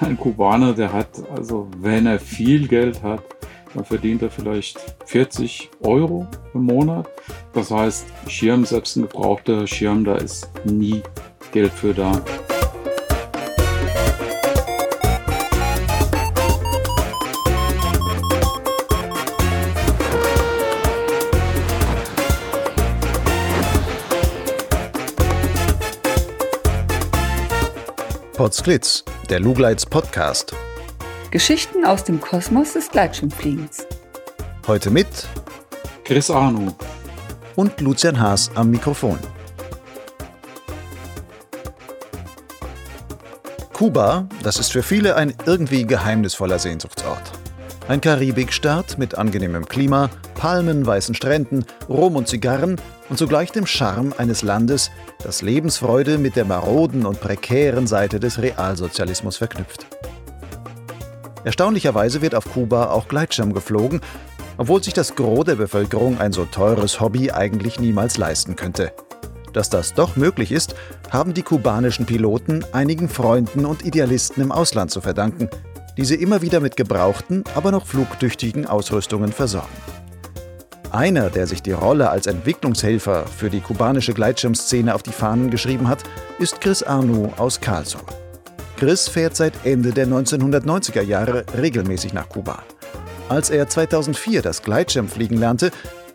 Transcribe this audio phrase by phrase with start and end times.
[0.00, 3.22] ein Kubaner, der hat, also wenn er viel Geld hat,
[3.74, 7.08] dann verdient er vielleicht 40 Euro im Monat.
[7.52, 11.02] Das heißt, Schirm, selbst ein gebrauchter Schirm, da ist nie
[11.52, 12.22] Geld für da.
[28.38, 30.54] Potsglitz, der Lugleits Podcast.
[31.30, 33.86] Geschichten aus dem Kosmos des Gleitschirmfliegens.
[34.66, 35.06] Heute mit
[36.04, 36.74] Chris Arno
[37.54, 39.18] und Lucian Haas am Mikrofon.
[43.74, 47.30] Kuba, das ist für viele ein irgendwie geheimnisvoller Sehnsuchtsort.
[47.86, 54.14] Ein Karibikstaat mit angenehmem Klima, Palmen, weißen Stränden, Rum und Zigarren und zugleich dem Charme
[54.16, 54.90] eines Landes,
[55.22, 59.86] das Lebensfreude mit der maroden und prekären Seite des Realsozialismus verknüpft.
[61.44, 64.00] Erstaunlicherweise wird auf Kuba auch Gleitschirm geflogen,
[64.58, 68.92] obwohl sich das Gros der Bevölkerung ein so teures Hobby eigentlich niemals leisten könnte.
[69.52, 70.76] Dass das doch möglich ist,
[71.10, 75.48] haben die kubanischen Piloten einigen Freunden und Idealisten im Ausland zu verdanken,
[75.96, 79.66] die sie immer wieder mit gebrauchten, aber noch flugtüchtigen Ausrüstungen versorgen.
[80.90, 85.86] Einer, der sich die Rolle als Entwicklungshelfer für die kubanische Gleitschirmszene auf die Fahnen geschrieben
[85.86, 86.02] hat,
[86.38, 88.04] ist Chris Arnoux aus Karlsruhe.
[88.78, 92.62] Chris fährt seit Ende der 1990er Jahre regelmäßig nach Kuba.
[93.28, 95.72] Als er 2004 das Gleitschirmfliegen lernte,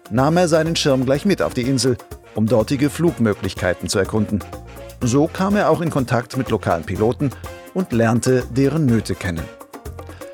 [0.10, 1.98] nahm er seinen Schirm gleich mit auf die Insel,
[2.34, 4.40] um dortige Flugmöglichkeiten zu erkunden.
[5.02, 7.30] So kam er auch in Kontakt mit lokalen Piloten
[7.76, 9.44] und lernte deren Nöte kennen.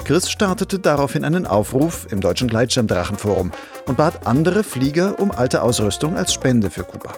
[0.06, 3.52] Chris startete daraufhin einen Aufruf im Deutschen Gleitschirmdrachenforum
[3.90, 7.12] und bat andere Flieger um alte Ausrüstung als Spende für Kuba.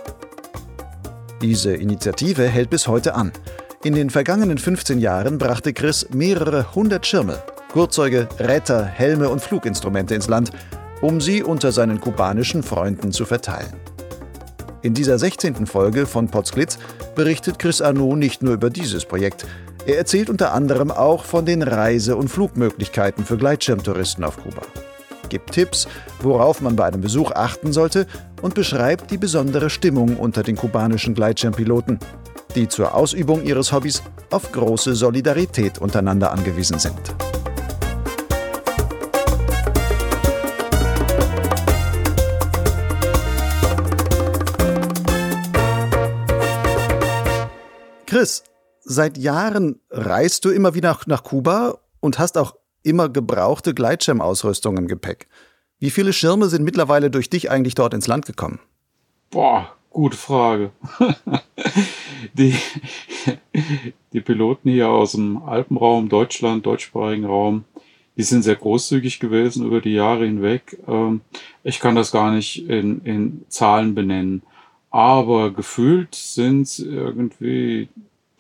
[1.42, 3.32] Diese Initiative hält bis heute an.
[3.84, 10.16] In den vergangenen 15 Jahren brachte Chris mehrere hundert Schirme, Gurtzeuge, Räder, Helme und Fluginstrumente
[10.16, 10.52] ins Land,
[11.02, 13.74] um sie unter seinen kubanischen Freunden zu verteilen.
[14.82, 15.68] In dieser 16.
[15.68, 16.80] Folge von Potsglitz
[17.16, 19.46] berichtet Chris Arnaud nicht nur über dieses Projekt,
[19.86, 24.62] er erzählt unter anderem auch von den Reise- und Flugmöglichkeiten für Gleitschirmtouristen auf Kuba,
[25.32, 25.88] gibt Tipps,
[26.20, 28.06] worauf man bei einem Besuch achten sollte
[28.44, 31.98] und beschreibt die besondere Stimmung unter den kubanischen Gleitschirmpiloten,
[32.54, 37.00] die zur Ausübung ihres Hobbys auf große Solidarität untereinander angewiesen sind.
[48.06, 48.44] Chris,
[48.84, 54.88] seit Jahren reist du immer wieder nach Kuba und hast auch immer gebrauchte Gleitschirmausrüstung im
[54.88, 55.28] Gepäck.
[55.80, 58.60] Wie viele Schirme sind mittlerweile durch dich eigentlich dort ins Land gekommen?
[59.32, 60.72] Boah, gute Frage.
[62.34, 62.56] die,
[64.14, 67.66] die Piloten hier aus dem Alpenraum, Deutschland, deutschsprachigen Raum,
[68.18, 70.78] die sind sehr großzügig gewesen über die Jahre hinweg.
[70.88, 71.22] Ähm,
[71.64, 74.44] ich kann das gar nicht in, in Zahlen benennen.
[74.92, 77.88] Aber gefühlt sind es irgendwie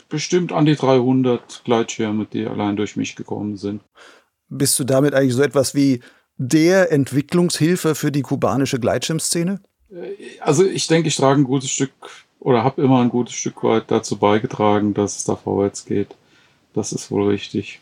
[0.09, 3.81] bestimmt an die 300 Gleitschirme, die allein durch mich gekommen sind.
[4.51, 6.01] Bist du damit eigentlich so etwas wie
[6.38, 9.62] der Entwicklungshilfe für die kubanische Gleitschirmszene?
[9.91, 11.91] Äh, also ich denke, ich trage ein gutes Stück
[12.41, 16.16] oder habe immer ein gutes Stück weit dazu beigetragen, dass es da vorwärts geht.
[16.73, 17.79] Das ist wohl richtig.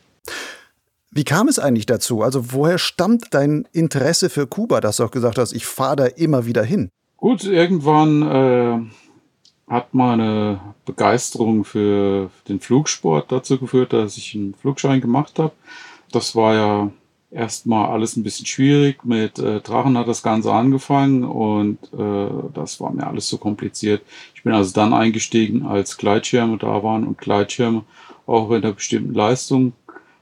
[1.11, 2.21] Wie kam es eigentlich dazu?
[2.21, 6.05] Also woher stammt dein Interesse für Kuba, dass du auch gesagt hast, ich fahre da
[6.05, 6.91] immer wieder hin?
[7.17, 15.01] Gut, irgendwann äh, hat meine Begeisterung für den Flugsport dazu geführt, dass ich einen Flugschein
[15.01, 15.53] gemacht habe.
[16.11, 16.91] Das war ja
[17.31, 19.03] erstmal alles ein bisschen schwierig.
[19.05, 23.41] Mit äh, Drachen hat das Ganze angefangen und äh, das war mir alles zu so
[23.41, 24.01] kompliziert.
[24.33, 27.83] Ich bin also dann eingestiegen, als Gleitschirme da waren und Gleitschirme
[28.25, 29.73] auch in einer bestimmten Leistung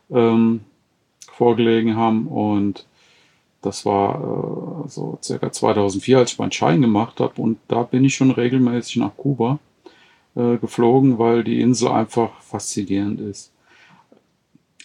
[0.10, 0.62] ähm,
[1.32, 2.86] vorgelegen haben und
[3.62, 7.42] das war äh, so circa 2004, als ich meinen Schein gemacht habe.
[7.42, 9.60] Und da bin ich schon regelmäßig nach Kuba
[10.36, 13.52] äh, geflogen, weil die Insel einfach faszinierend ist.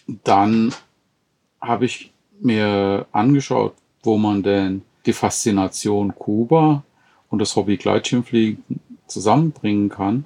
[0.07, 0.73] Dann
[1.63, 3.73] habe ich mir angeschaut,
[4.03, 6.83] wo man denn die Faszination Kuba
[7.29, 8.63] und das Hobby Gleitschirmfliegen
[9.07, 10.25] zusammenbringen kann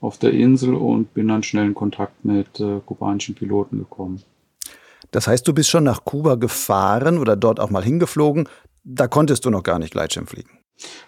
[0.00, 4.22] auf der Insel und bin dann schnell in Kontakt mit äh, kubanischen Piloten gekommen.
[5.10, 8.48] Das heißt, du bist schon nach Kuba gefahren oder dort auch mal hingeflogen.
[8.84, 10.50] Da konntest du noch gar nicht Gleitschirm fliegen.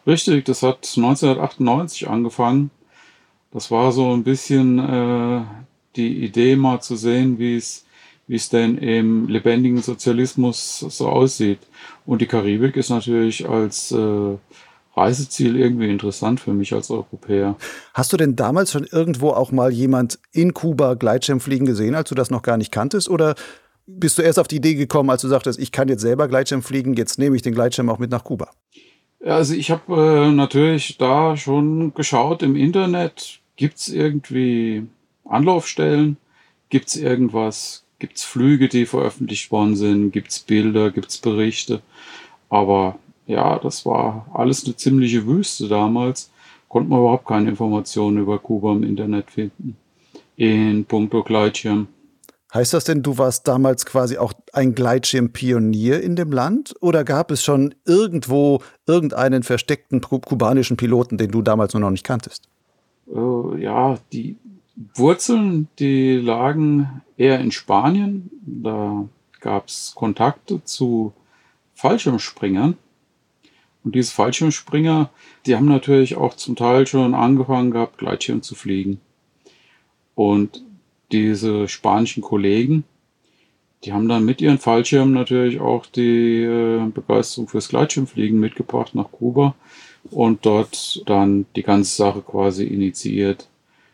[0.07, 2.71] Richtig, das hat 1998 angefangen.
[3.53, 5.43] Das war so ein bisschen äh,
[5.97, 7.85] die Idee, mal zu sehen, wie es
[8.31, 11.59] wie es denn im lebendigen Sozialismus so aussieht.
[12.07, 14.37] Und die Karibik ist natürlich als, äh,
[14.97, 17.57] Reiseziel irgendwie interessant für mich als Europäer.
[17.93, 22.15] Hast du denn damals schon irgendwo auch mal jemand in Kuba Gleitschirmfliegen gesehen, als du
[22.15, 23.09] das noch gar nicht kanntest?
[23.09, 23.35] Oder
[23.89, 26.63] bist du erst auf die Idee gekommen, als du sagtest, ich kann jetzt selber Gleitschirm
[26.63, 28.51] fliegen, jetzt nehme ich den Gleitschirm auch mit nach Kuba?
[29.25, 34.87] Also ich habe äh, natürlich da schon geschaut im Internet, gibt es irgendwie
[35.25, 36.17] Anlaufstellen,
[36.69, 41.19] gibt es irgendwas, gibt es Flüge, die veröffentlicht worden sind, gibt es Bilder, gibt es
[41.19, 41.81] Berichte.
[42.49, 46.33] Aber ja, das war alles eine ziemliche Wüste damals.
[46.69, 49.77] Konnte man überhaupt keine Informationen über Kuba im Internet finden.
[50.37, 51.87] In puncto Gleitschirm.
[52.53, 56.75] Heißt das denn, du warst damals quasi auch ein Gleitschirmpionier in dem Land?
[56.81, 62.05] Oder gab es schon irgendwo irgendeinen versteckten kubanischen Piloten, den du damals nur noch nicht
[62.05, 62.49] kanntest?
[63.07, 64.37] Äh, ja, die
[64.95, 68.31] Wurzeln, die lagen eher in Spanien.
[68.43, 69.09] Da
[69.41, 71.13] gab es Kontakte zu
[71.75, 72.77] Fallschirmspringern.
[73.83, 75.11] Und diese Fallschirmspringer,
[75.47, 79.01] die haben natürlich auch zum Teil schon angefangen gehabt, Gleitschirm zu fliegen.
[80.15, 80.63] Und
[81.13, 82.85] diese spanischen Kollegen,
[83.85, 89.11] die haben dann mit ihren Fallschirmen natürlich auch die äh, Begeisterung fürs Gleitschirmfliegen mitgebracht nach
[89.11, 89.55] Kuba
[90.11, 93.50] und dort dann die ganze Sache quasi initiiert.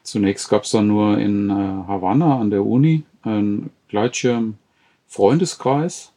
[0.07, 6.13] Zunächst gab es dann nur in äh, Havanna an der Uni einen Gleitschirm-Freundeskreis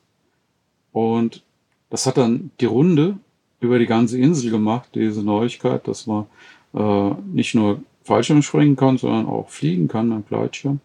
[0.91, 1.41] und
[1.89, 3.17] das hat dann die Runde
[3.59, 6.27] über die ganze Insel gemacht, diese Neuigkeit, dass man
[6.75, 10.81] äh, nicht nur Fallschirm springen kann, sondern auch fliegen kann mit Gleitschirm.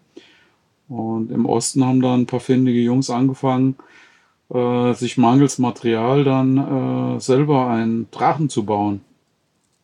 [0.89, 3.77] Und im Osten haben dann ein paar findige Jungs angefangen,
[4.49, 9.03] äh, sich mangels Material dann äh, selber einen Drachen zu bauen.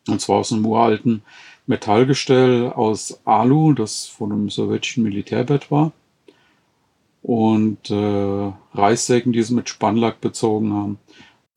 [0.08, 1.23] Und zwar aus einem uralten
[1.70, 5.93] Metallgestell aus Alu, das von einem sowjetischen Militärbett war.
[7.22, 10.99] Und äh, Reissäcken, die sie mit Spannlack bezogen haben.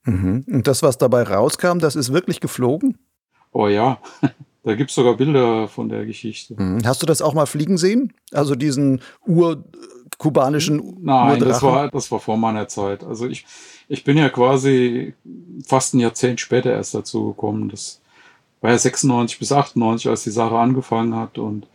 [0.06, 0.45] Mhm.
[0.48, 3.00] Und das, was dabei rauskam, das ist wirklich geflogen?
[3.51, 3.98] Oh ja,
[4.63, 6.62] da gibt es sogar Bilder von der Geschichte.
[6.62, 6.86] Mhm.
[6.86, 8.13] Hast du das auch mal fliegen sehen?
[8.31, 13.04] Also diesen urkubanischen Nein, das war, das war vor meiner Zeit.
[13.04, 13.45] Also ich,
[13.88, 15.16] ich bin ja quasi
[15.66, 17.69] fast ein Jahrzehnt später erst dazu gekommen.
[17.69, 18.02] Das
[18.63, 21.38] war ja 96 bis 98, als die Sache angefangen hat.
[21.38, 21.68] Und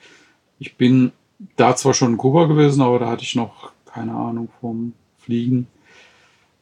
[0.58, 1.12] ich bin
[1.56, 5.67] da zwar schon in Kuba gewesen, aber da hatte ich noch keine Ahnung vom Fliegen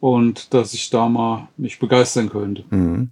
[0.01, 2.65] und dass ich da mal mich begeistern könnte.
[2.71, 3.11] Mhm.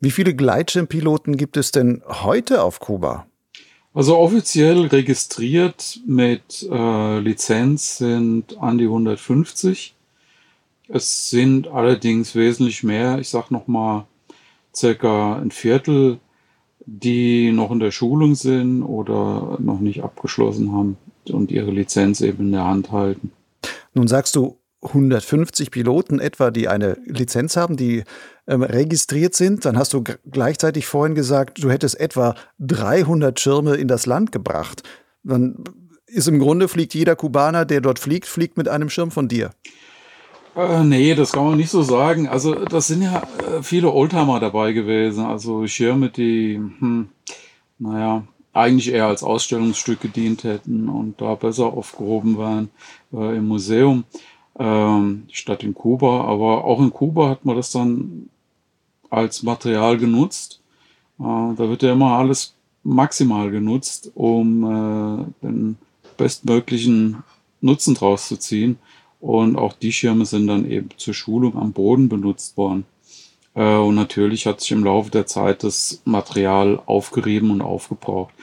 [0.00, 3.26] Wie viele Gleitschirmpiloten gibt es denn heute auf Kuba?
[3.94, 9.94] Also offiziell registriert mit äh, Lizenz sind an die 150.
[10.88, 14.06] Es sind allerdings wesentlich mehr, ich sag noch mal
[14.74, 16.18] circa ein Viertel,
[16.86, 20.96] die noch in der Schulung sind oder noch nicht abgeschlossen haben
[21.30, 23.32] und ihre Lizenz eben in der Hand halten.
[23.94, 28.02] Nun sagst du 150 Piloten etwa, die eine Lizenz haben, die
[28.48, 29.64] ähm, registriert sind.
[29.64, 34.82] Dann hast du gleichzeitig vorhin gesagt, du hättest etwa 300 Schirme in das Land gebracht.
[35.22, 35.62] Dann
[36.06, 39.50] ist im Grunde fliegt jeder Kubaner, der dort fliegt, fliegt mit einem Schirm von dir.
[40.54, 42.28] Äh, nee, das kann man nicht so sagen.
[42.28, 45.24] Also das sind ja äh, viele Oldtimer dabei gewesen.
[45.24, 47.08] Also Schirme, die, hm,
[47.78, 52.70] naja, eigentlich eher als Ausstellungsstück gedient hätten und da besser aufgehoben waren
[53.12, 54.04] äh, im Museum
[54.58, 56.24] ähm, statt in Kuba.
[56.24, 58.28] Aber auch in Kuba hat man das dann
[59.08, 60.60] als Material genutzt.
[61.18, 65.78] Äh, da wird ja immer alles maximal genutzt, um äh, den
[66.18, 67.22] bestmöglichen
[67.62, 68.78] Nutzen draus zu ziehen.
[69.22, 72.84] Und auch die Schirme sind dann eben zur Schulung am Boden benutzt worden.
[73.54, 78.34] Äh, und natürlich hat sich im Laufe der Zeit das Material aufgerieben und aufgebraucht.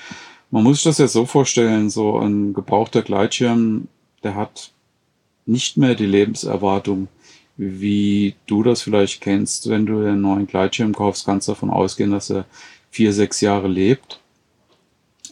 [0.52, 3.90] Man muss sich das ja so vorstellen, so ein gebrauchter Gleitschirm,
[4.24, 4.72] der hat
[5.46, 7.10] nicht mehr die Lebenserwartung,
[7.58, 9.68] wie du das vielleicht kennst.
[9.68, 12.46] Wenn du einen neuen Gleitschirm kaufst, kannst du davon ausgehen, dass er
[12.90, 14.22] vier, sechs Jahre lebt,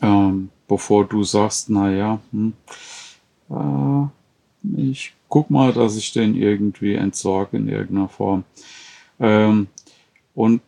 [0.02, 2.52] ähm, bevor du sagst, naja, hm,
[3.50, 8.44] äh, ich guck mal, dass ich den irgendwie entsorge in irgendeiner Form.
[9.20, 9.68] Ähm,
[10.36, 10.62] und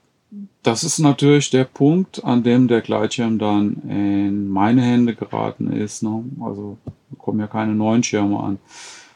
[0.64, 6.04] das ist natürlich der Punkt, an dem der Gleitschirm dann in meine Hände geraten ist.
[6.04, 6.24] Ne?
[6.42, 6.78] Also
[7.18, 8.60] kommen ja keine neuen Schirme an.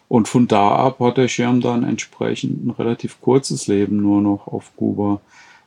[0.07, 4.47] Und von da ab hat der Schirm dann entsprechend ein relativ kurzes Leben nur noch
[4.47, 5.21] auf Kuba.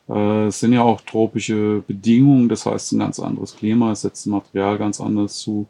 [0.08, 4.26] Äh, es sind ja auch tropische Bedingungen, das heißt ein ganz anderes Klima, es setzt
[4.26, 5.66] Material ganz anders zu.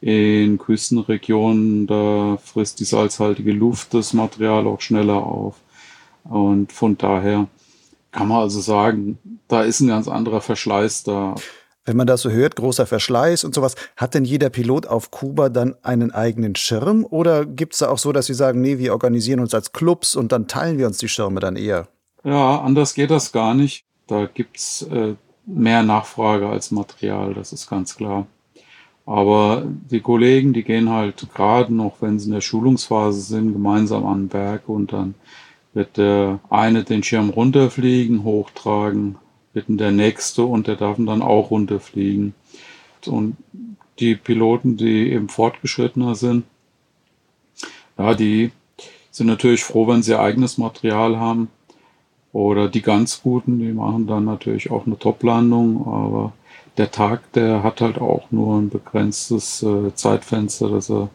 [0.00, 5.56] In Küstenregionen, da frisst die salzhaltige Luft das Material auch schneller auf.
[6.24, 7.48] Und von daher
[8.12, 11.34] kann man also sagen, da ist ein ganz anderer Verschleiß da.
[11.84, 15.48] Wenn man das so hört, großer Verschleiß und sowas, hat denn jeder Pilot auf Kuba
[15.48, 17.06] dann einen eigenen Schirm?
[17.08, 20.14] Oder gibt es da auch so, dass sie sagen, nee, wir organisieren uns als Clubs
[20.14, 21.88] und dann teilen wir uns die Schirme dann eher?
[22.22, 23.84] Ja, anders geht das gar nicht.
[24.06, 25.14] da gibt es äh,
[25.46, 28.26] mehr Nachfrage als Material, das ist ganz klar.
[29.10, 34.06] Aber die Kollegen, die gehen halt gerade noch, wenn sie in der Schulungsphase sind, gemeinsam
[34.06, 35.16] an den Berg und dann
[35.74, 39.16] wird der eine den Schirm runterfliegen, hochtragen,
[39.52, 42.34] wird der nächste und der darf dann auch runterfliegen.
[43.04, 43.36] Und
[43.98, 46.44] die Piloten, die eben fortgeschrittener sind,
[47.98, 48.52] ja, die
[49.10, 51.48] sind natürlich froh, wenn sie eigenes Material haben.
[52.32, 56.32] Oder die ganz Guten, die machen dann natürlich auch eine Top-Landung, aber
[56.76, 61.10] der Tag, der hat halt auch nur ein begrenztes äh, Zeitfenster, dass er,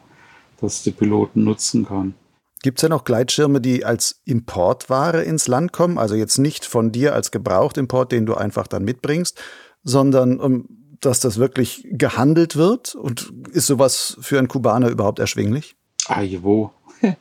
[0.62, 2.14] dass die Piloten nutzen kann.
[2.62, 5.98] Gibt es denn auch Gleitschirme, die als Importware ins Land kommen?
[5.98, 9.40] Also jetzt nicht von dir als Gebrauchtimport, den du einfach dann mitbringst,
[9.84, 10.70] sondern um, ähm,
[11.00, 12.96] dass das wirklich gehandelt wird?
[12.96, 15.76] Und ist sowas für einen Kubaner überhaupt erschwinglich?
[16.08, 16.72] Ah, wo?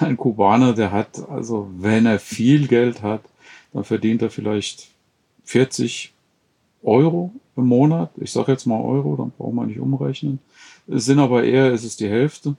[0.00, 3.22] Ein Kubaner, der hat, also wenn er viel Geld hat,
[3.72, 4.88] dann verdient er vielleicht
[5.44, 6.12] 40
[6.82, 8.10] Euro im Monat.
[8.16, 10.38] Ich sage jetzt mal Euro, dann braucht man nicht umrechnen.
[10.88, 12.56] Es sind aber eher, es ist die Hälfte.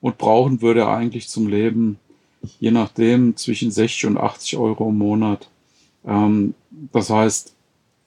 [0.00, 1.98] Und brauchen würde er eigentlich zum Leben,
[2.58, 5.48] je nachdem, zwischen 60 und 80 Euro im Monat.
[6.06, 6.54] Ähm,
[6.92, 7.54] das heißt,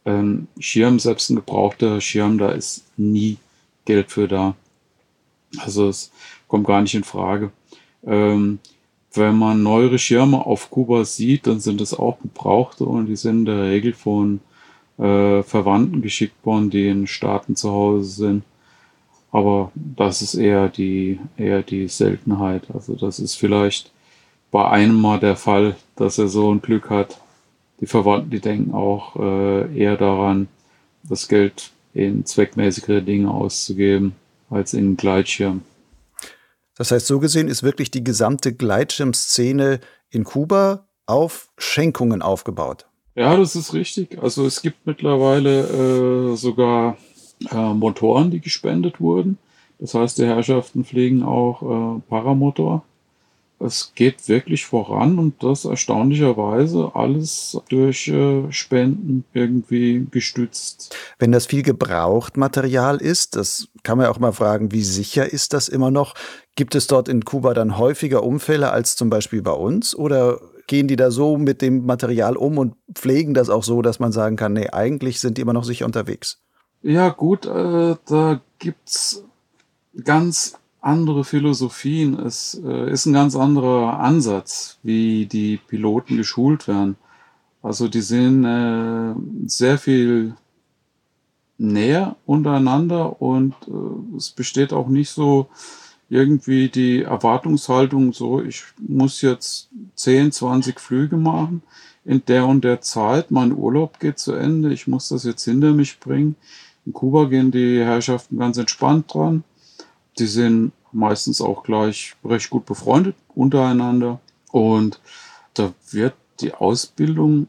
[0.05, 3.37] ähm, Schirm, selbst ein gebrauchter Schirm, da ist nie
[3.85, 4.55] Geld für da.
[5.57, 6.11] Also es
[6.47, 7.51] kommt gar nicht in Frage.
[8.05, 8.59] Ähm,
[9.13, 13.39] wenn man neuere Schirme auf Kuba sieht, dann sind es auch gebrauchte und die sind
[13.39, 14.39] in der Regel von
[15.03, 18.43] äh, Verwandten geschickt worden, die in Staaten zu Hause sind.
[19.31, 22.63] Aber das ist eher die, eher die Seltenheit.
[22.73, 23.91] Also das ist vielleicht
[24.51, 27.19] bei einem mal der Fall, dass er so ein Glück hat.
[27.81, 30.47] Die Verwandten, die denken auch äh, eher daran,
[31.03, 34.15] das Geld in zweckmäßigere Dinge auszugeben,
[34.49, 35.63] als in Gleitschirm.
[36.75, 39.79] Das heißt, so gesehen ist wirklich die gesamte Gleitschirmszene
[40.09, 42.85] in Kuba auf Schenkungen aufgebaut.
[43.15, 44.21] Ja, das ist richtig.
[44.21, 46.97] Also es gibt mittlerweile äh, sogar
[47.51, 49.37] äh, Motoren, die gespendet wurden.
[49.79, 51.61] Das heißt, die Herrschaften fliegen auch
[51.97, 52.83] äh, Paramotor
[53.63, 60.95] es geht wirklich voran und das erstaunlicherweise alles durch äh, Spenden irgendwie gestützt.
[61.19, 65.53] Wenn das viel gebraucht Material ist, das kann man auch mal fragen, wie sicher ist
[65.53, 66.13] das immer noch?
[66.55, 70.87] Gibt es dort in Kuba dann häufiger Unfälle als zum Beispiel bei uns oder gehen
[70.87, 74.35] die da so mit dem Material um und pflegen das auch so, dass man sagen
[74.35, 76.39] kann, nee, eigentlich sind die immer noch sicher unterwegs?
[76.81, 79.23] Ja gut, äh, da gibt's
[80.03, 82.19] ganz andere Philosophien.
[82.19, 86.97] Es äh, ist ein ganz anderer Ansatz, wie die Piloten geschult werden.
[87.61, 89.15] Also die sind äh,
[89.47, 90.35] sehr viel
[91.57, 95.47] näher untereinander und äh, es besteht auch nicht so
[96.09, 101.63] irgendwie die Erwartungshaltung, so ich muss jetzt 10, 20 Flüge machen
[102.03, 105.71] in der und der Zeit, mein Urlaub geht zu Ende, ich muss das jetzt hinter
[105.71, 106.35] mich bringen.
[106.85, 109.45] In Kuba gehen die Herrschaften ganz entspannt dran
[110.19, 114.19] die sind meistens auch gleich recht gut befreundet untereinander.
[114.51, 114.99] Und
[115.53, 117.47] da wird die Ausbildung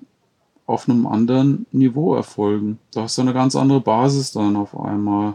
[0.66, 2.78] auf einem anderen Niveau erfolgen.
[2.92, 5.35] Da hast du eine ganz andere Basis dann auf einmal.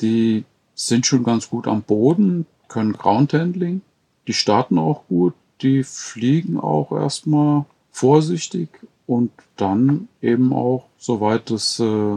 [0.00, 0.44] Die
[0.74, 3.82] sind schon ganz gut am Boden, können Groundhandling,
[4.26, 8.68] die starten auch gut, die fliegen auch erstmal vorsichtig
[9.06, 12.16] und dann eben auch, soweit das äh,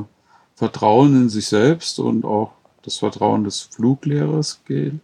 [0.56, 2.52] Vertrauen in sich selbst und auch
[2.88, 5.02] das Vertrauen des Fluglehrers gilt,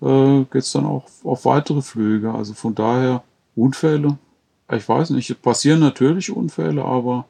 [0.00, 2.32] äh, geht es dann auch auf weitere Flüge.
[2.32, 3.22] Also von daher
[3.54, 4.18] Unfälle.
[4.72, 7.26] Ich weiß nicht, passieren natürlich Unfälle, aber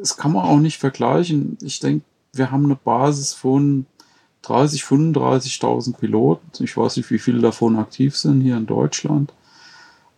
[0.00, 1.58] es kann man auch nicht vergleichen.
[1.62, 3.86] Ich denke, wir haben eine Basis von
[4.42, 6.62] 30, 35.000 Piloten.
[6.62, 9.32] Ich weiß nicht, wie viele davon aktiv sind hier in Deutschland.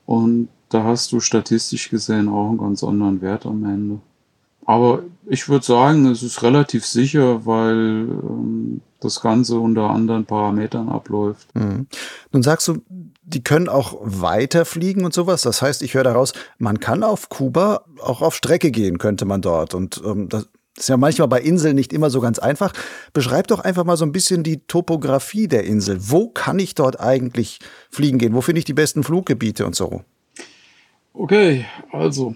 [0.05, 4.01] Und da hast du statistisch gesehen auch einen ganz anderen Wert am Ende.
[4.67, 10.89] Aber ich würde sagen, es ist relativ sicher, weil ähm, das Ganze unter anderen Parametern
[10.89, 11.47] abläuft.
[11.55, 11.87] Mhm.
[12.33, 12.83] Nun sagst du,
[13.23, 15.43] die können auch weiterfliegen und sowas.
[15.43, 19.41] Das heißt, ich höre daraus, man kann auf Kuba auch auf Strecke gehen, könnte man
[19.41, 19.75] dort.
[19.75, 22.73] Und ähm, das ist ja manchmal bei Inseln nicht immer so ganz einfach.
[23.13, 25.99] Beschreib doch einfach mal so ein bisschen die Topografie der Insel.
[26.01, 28.35] Wo kann ich dort eigentlich fliegen gehen?
[28.35, 30.03] Wo finde ich die besten Fluggebiete und so?
[31.15, 32.35] Okay, also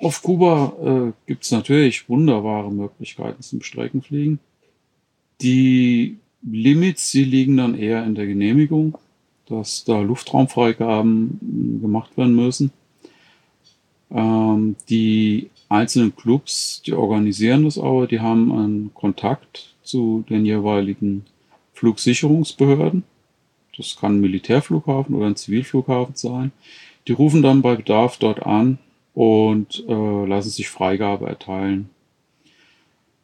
[0.00, 4.38] auf Kuba äh, gibt es natürlich wunderbare Möglichkeiten zum Streckenfliegen.
[5.42, 8.96] Die Limits, die liegen dann eher in der Genehmigung,
[9.46, 12.72] dass da Luftraumfreigaben gemacht werden müssen.
[14.10, 21.26] Ähm, die einzelnen Clubs, die organisieren das aber, die haben einen Kontakt zu den jeweiligen
[21.74, 23.04] Flugsicherungsbehörden.
[23.76, 26.52] Das kann ein Militärflughafen oder ein Zivilflughafen sein.
[27.06, 28.78] Die rufen dann bei Bedarf dort an
[29.14, 31.90] und äh, lassen sich Freigabe erteilen.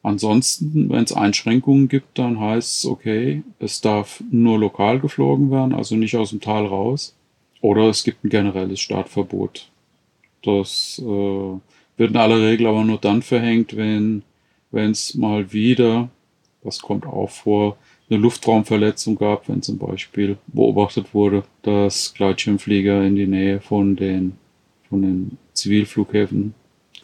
[0.03, 5.75] Ansonsten, wenn es Einschränkungen gibt, dann heißt es, okay, es darf nur lokal geflogen werden,
[5.75, 7.17] also nicht aus dem Tal raus.
[7.61, 9.69] Oder es gibt ein generelles Startverbot.
[10.45, 11.05] Das äh,
[11.97, 14.23] wird in aller Regel aber nur dann verhängt, wenn
[14.71, 16.09] es mal wieder,
[16.63, 17.77] das kommt auch vor,
[18.09, 24.35] eine Luftraumverletzung gab, wenn zum Beispiel beobachtet wurde, dass Gleitschirmflieger in die Nähe von den,
[24.89, 26.55] von den Zivilflughäfen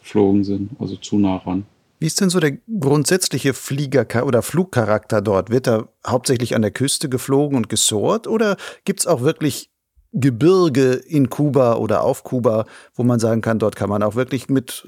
[0.01, 1.65] geflogen sind, also zu nah ran.
[2.01, 5.51] Wie ist denn so der grundsätzliche Flieger- oder Flugcharakter dort?
[5.51, 9.71] Wird da hauptsächlich an der Küste geflogen und gesohrt oder gibt es auch wirklich
[10.13, 14.49] Gebirge in Kuba oder auf Kuba, wo man sagen kann, dort kann man auch wirklich
[14.49, 14.87] mit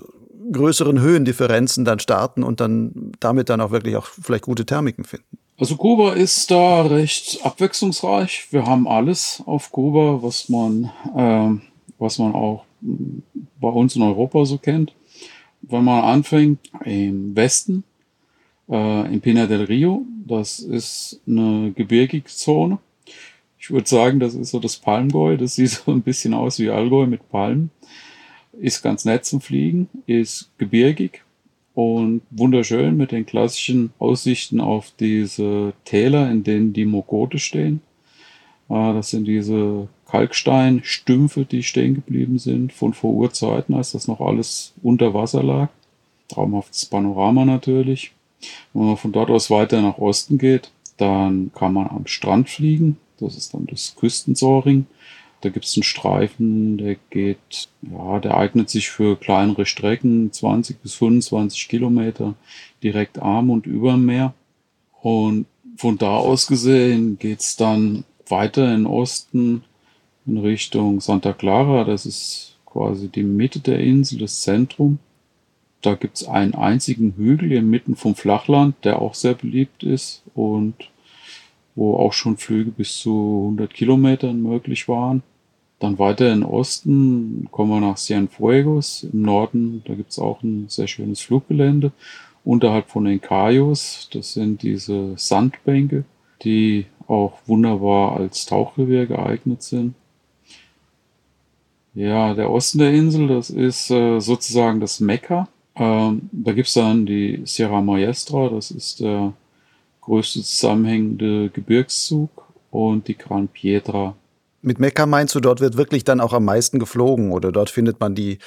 [0.53, 5.39] größeren Höhendifferenzen dann starten und dann damit dann auch wirklich auch vielleicht gute Thermiken finden?
[5.57, 8.49] Also Kuba ist da recht abwechslungsreich.
[8.51, 11.61] Wir haben alles auf Kuba, was man, äh,
[11.99, 12.65] was man auch
[13.61, 14.95] bei uns in Europa so kennt.
[15.63, 17.85] Wenn man anfängt im Westen,
[18.69, 22.79] äh, in Pina del Rio, das ist eine gebirgige Zone.
[23.59, 25.37] Ich würde sagen, das ist so das Palmgäu.
[25.37, 27.71] Das sieht so ein bisschen aus wie Allgäu mit Palmen.
[28.53, 31.23] Ist ganz nett zum Fliegen, ist gebirgig
[31.75, 37.81] und wunderschön mit den klassischen Aussichten auf diese Täler, in denen die Mokote stehen.
[38.69, 44.21] Äh, das sind diese Kalksteinstümpfe, die stehen geblieben sind von vor Urzeiten, als das noch
[44.21, 45.69] alles unter Wasser lag.
[46.29, 48.13] Traumhaftes Panorama natürlich.
[48.73, 52.99] Wenn man von dort aus weiter nach Osten geht, dann kann man am Strand fliegen.
[53.19, 54.87] Das ist dann das Küstensoring.
[55.41, 60.81] Da gibt es einen Streifen, der geht, ja, der eignet sich für kleinere Strecken, 20
[60.81, 62.35] bis 25 Kilometer,
[62.83, 64.33] direkt arm und über Meer.
[65.03, 65.47] Und
[65.77, 69.65] von da aus gesehen geht es dann weiter in Osten
[70.27, 71.85] in Richtung Santa Clara.
[71.85, 74.99] Das ist quasi die Mitte der Insel, das Zentrum.
[75.83, 80.75] Da gibt es einen einzigen Hügel inmitten vom Flachland, der auch sehr beliebt ist und
[81.75, 83.11] wo auch schon Flüge bis zu
[83.45, 85.23] 100 Kilometern möglich waren.
[85.81, 89.83] Dann weiter in Osten kommen wir nach Cienfuegos im Norden.
[89.85, 91.93] Da gibt es auch ein sehr schönes Fluggelände.
[92.45, 96.05] Unterhalb von den Cayos, das sind diese Sandbänke,
[96.43, 99.95] die auch wunderbar als Tauchrevier geeignet sind.
[101.95, 105.49] Ja, der Osten der Insel, das ist äh, sozusagen das Mekka.
[105.77, 109.33] Ähm, da gibt es dann die Sierra Maestra, das ist der
[110.01, 114.17] größte zusammenhängende Gebirgszug, und die Gran Pietra.
[114.61, 118.01] Mit Mekka meinst du, dort wird wirklich dann auch am meisten geflogen oder dort findet
[118.01, 118.39] man die,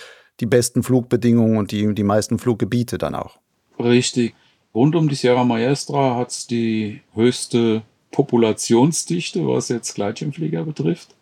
[0.42, 3.40] die besten Flugbedingungen und die, die meisten Fluggebiete dann auch?
[3.80, 4.36] Richtig.
[4.76, 11.16] Rund um die Sierra Maestra hat es die höchste Populationsdichte, was jetzt Gleitschirmflieger betrifft.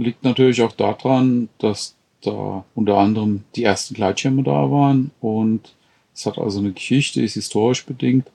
[0.00, 5.74] Liegt natürlich auch daran, dass da unter anderem die ersten Gleitschirme da waren und
[6.14, 8.30] es hat also eine Geschichte, ist historisch bedingt.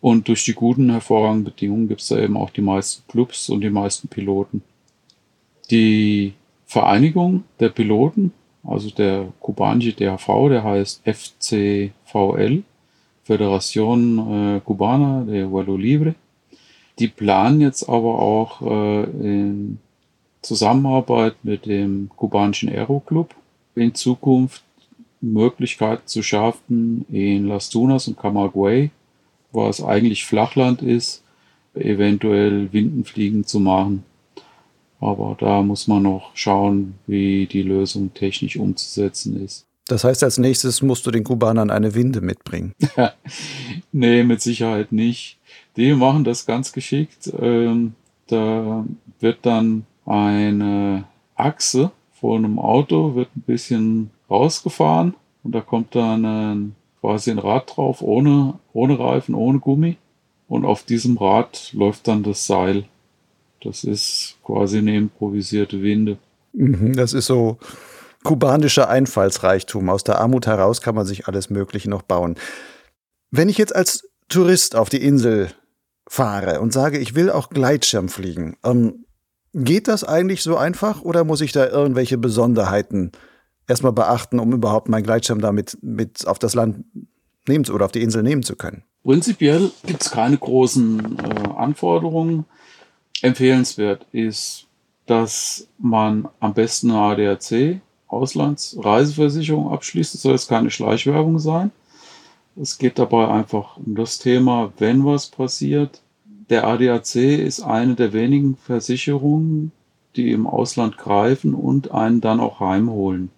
[0.00, 3.60] Und durch die guten, hervorragenden Bedingungen gibt es da eben auch die meisten Clubs und
[3.60, 4.62] die meisten Piloten.
[5.70, 6.32] Die
[6.66, 12.62] Vereinigung der Piloten, also der kubanische DHV, der heißt FCVL,
[13.26, 16.14] Federación äh, Cubana de Vuelo Libre.
[16.98, 19.80] Die planen jetzt aber auch äh, in
[20.42, 23.34] Zusammenarbeit mit dem kubanischen Aeroclub
[23.74, 24.62] in Zukunft
[25.20, 28.90] Möglichkeiten zu schaffen, in Las Tunas und Camagüey,
[29.52, 31.22] was eigentlich Flachland ist,
[31.74, 34.04] eventuell Windenfliegen zu machen.
[35.00, 39.64] Aber da muss man noch schauen, wie die Lösung technisch umzusetzen ist.
[39.86, 42.74] Das heißt, als nächstes musst du den Kubanern eine Winde mitbringen.
[43.92, 45.38] nee, mit Sicherheit nicht.
[45.76, 47.32] Die machen das ganz geschickt.
[47.40, 47.94] Ähm,
[48.26, 48.84] da
[49.20, 51.04] wird dann eine
[51.36, 57.38] Achse vor einem Auto, wird ein bisschen rausgefahren und da kommt dann ein, quasi ein
[57.38, 59.96] Rad drauf, ohne, ohne Reifen, ohne Gummi.
[60.48, 62.84] Und auf diesem Rad läuft dann das Seil.
[63.62, 66.16] Das ist quasi eine improvisierte Winde.
[66.54, 67.58] Mhm, das ist so
[68.24, 69.90] kubanischer Einfallsreichtum.
[69.90, 72.36] Aus der Armut heraus kann man sich alles Mögliche noch bauen.
[73.30, 75.50] Wenn ich jetzt als Tourist auf die Insel
[76.08, 79.04] fahre und sage, ich will auch Gleitschirm fliegen, ähm,
[79.54, 83.12] Geht das eigentlich so einfach oder muss ich da irgendwelche Besonderheiten
[83.66, 86.84] erstmal beachten, um überhaupt meinen Gleitschirm damit mit auf das Land
[87.46, 88.84] nehmen zu, oder auf die Insel nehmen zu können?
[89.04, 92.44] Prinzipiell gibt es keine großen äh, Anforderungen.
[93.22, 94.66] Empfehlenswert ist,
[95.06, 100.14] dass man am besten eine ADAC, Auslandsreiseversicherung abschließt.
[100.14, 101.70] Das soll jetzt keine Schleichwerbung sein.
[102.60, 106.02] Es geht dabei einfach um das Thema, wenn was passiert,
[106.50, 109.72] der ADAC ist eine der wenigen Versicherungen,
[110.16, 113.30] die im Ausland greifen und einen dann auch heimholen.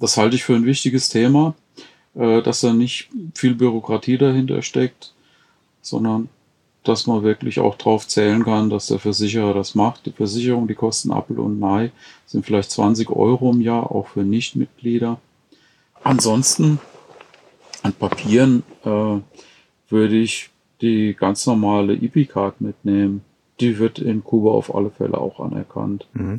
[0.00, 1.54] das halte ich für ein wichtiges Thema,
[2.14, 5.14] äh, dass da nicht viel Bürokratie dahinter steckt,
[5.80, 6.28] sondern
[6.82, 10.04] dass man wirklich auch drauf zählen kann, dass der Versicherer das macht.
[10.04, 11.90] Die Versicherung, die kosten Apple und Mai,
[12.26, 15.18] sind vielleicht 20 Euro im Jahr, auch für Nichtmitglieder.
[16.02, 16.78] Ansonsten
[17.82, 19.18] an Papieren äh,
[19.88, 20.50] würde ich
[20.84, 23.22] die ganz normale IP-Card mitnehmen
[23.60, 26.08] die wird in Kuba auf alle Fälle auch anerkannt.
[26.14, 26.36] Mhm.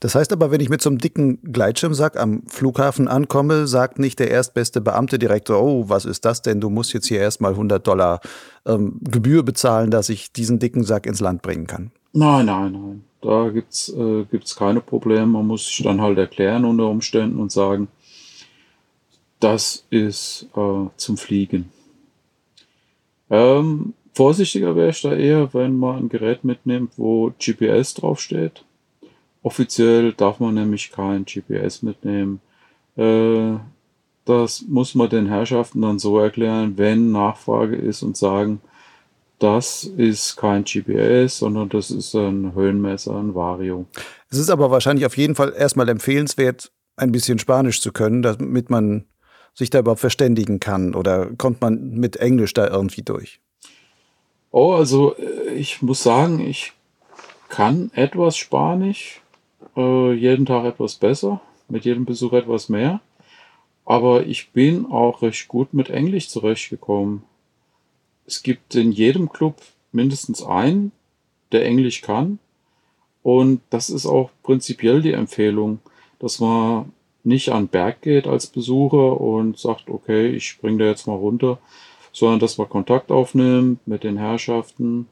[0.00, 4.18] Das heißt aber, wenn ich mit so einem dicken Gleitschirmsack am Flughafen ankomme, sagt nicht
[4.18, 6.60] der erstbeste Beamte direkt oh, was ist das denn?
[6.60, 8.20] Du musst jetzt hier erstmal 100 Dollar
[8.66, 11.90] ähm, Gebühr bezahlen, dass ich diesen dicken Sack ins Land bringen kann.
[12.12, 13.04] Nein, nein, nein.
[13.22, 15.26] Da gibt's äh, gibt's keine Probleme.
[15.26, 17.88] Man muss sich dann halt erklären unter Umständen und sagen,
[19.40, 21.70] das ist äh, zum Fliegen.
[23.30, 28.64] Ähm, Vorsichtiger wäre ich da eher, wenn man ein Gerät mitnimmt, wo GPS draufsteht.
[29.42, 32.40] Offiziell darf man nämlich kein GPS mitnehmen.
[32.96, 33.54] Äh,
[34.24, 38.60] das muss man den Herrschaften dann so erklären, wenn Nachfrage ist und sagen,
[39.38, 43.86] das ist kein GPS, sondern das ist ein Höhenmesser, ein Vario.
[44.30, 48.68] Es ist aber wahrscheinlich auf jeden Fall erstmal empfehlenswert, ein bisschen Spanisch zu können, damit
[48.68, 49.04] man
[49.54, 50.94] sich da überhaupt verständigen kann.
[50.94, 53.40] Oder kommt man mit Englisch da irgendwie durch?
[54.50, 56.72] Oh, also äh, ich muss sagen, ich
[57.48, 59.20] kann etwas Spanisch,
[59.76, 63.00] äh, jeden Tag etwas besser, mit jedem Besuch etwas mehr.
[63.84, 67.22] Aber ich bin auch recht gut mit Englisch zurechtgekommen.
[68.26, 69.56] Es gibt in jedem Club
[69.92, 70.92] mindestens einen,
[71.52, 72.38] der Englisch kann.
[73.22, 75.80] Und das ist auch prinzipiell die Empfehlung,
[76.18, 76.92] dass man
[77.28, 81.14] nicht an den Berg geht als Besucher und sagt, okay, ich springe da jetzt mal
[81.14, 81.58] runter,
[82.12, 85.06] sondern dass man Kontakt aufnimmt mit den Herrschaften.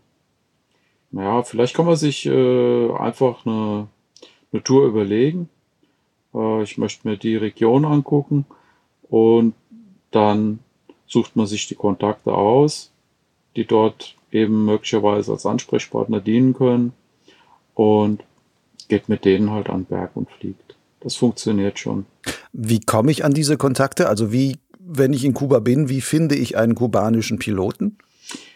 [1.10, 3.88] Naja, vielleicht kann man sich äh, einfach eine,
[4.52, 5.48] eine Tour überlegen.
[6.34, 8.46] Äh, ich möchte mir die Region angucken
[9.08, 9.54] und
[10.10, 10.60] dann
[11.06, 12.90] sucht man sich die Kontakte aus,
[13.54, 16.92] die dort eben möglicherweise als Ansprechpartner dienen können
[17.74, 18.24] und
[18.88, 20.76] geht mit denen halt an den Berg und fliegt.
[21.06, 22.04] Das funktioniert schon.
[22.52, 24.08] Wie komme ich an diese Kontakte?
[24.08, 27.96] Also wie wenn ich in Kuba bin, wie finde ich einen kubanischen Piloten?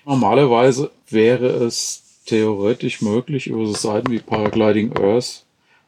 [0.04, 5.44] Normalerweise wäre es theoretisch möglich, über so Seiten wie Paragliding Earth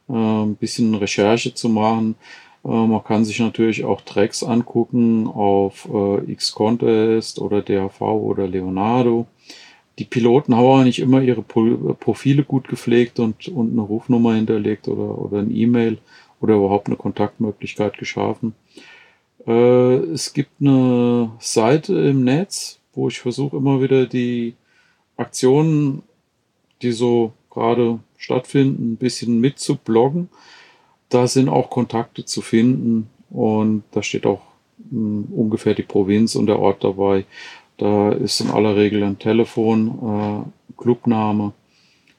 [0.09, 2.15] äh, ein bisschen Recherche zu machen.
[2.65, 9.27] Äh, man kann sich natürlich auch Tracks angucken auf äh, X-Contest oder DAV oder Leonardo.
[9.99, 14.87] Die Piloten haben aber nicht immer ihre Profile gut gepflegt und, und eine Rufnummer hinterlegt
[14.87, 15.99] oder, oder ein E-Mail
[16.43, 18.55] oder überhaupt eine Kontaktmöglichkeit geschaffen.
[19.47, 24.55] Äh, es gibt eine Seite im Netz, wo ich versuche immer wieder die
[25.17, 26.03] Aktionen,
[26.83, 30.29] die so gerade stattfinden, ein bisschen mitzubloggen.
[31.09, 34.43] Da sind auch Kontakte zu finden und da steht auch
[34.91, 37.25] mh, hm, ungefähr die Provinz und der Ort dabei.
[37.79, 41.53] Da ist in aller Regel ein Telefon, äh, Clubname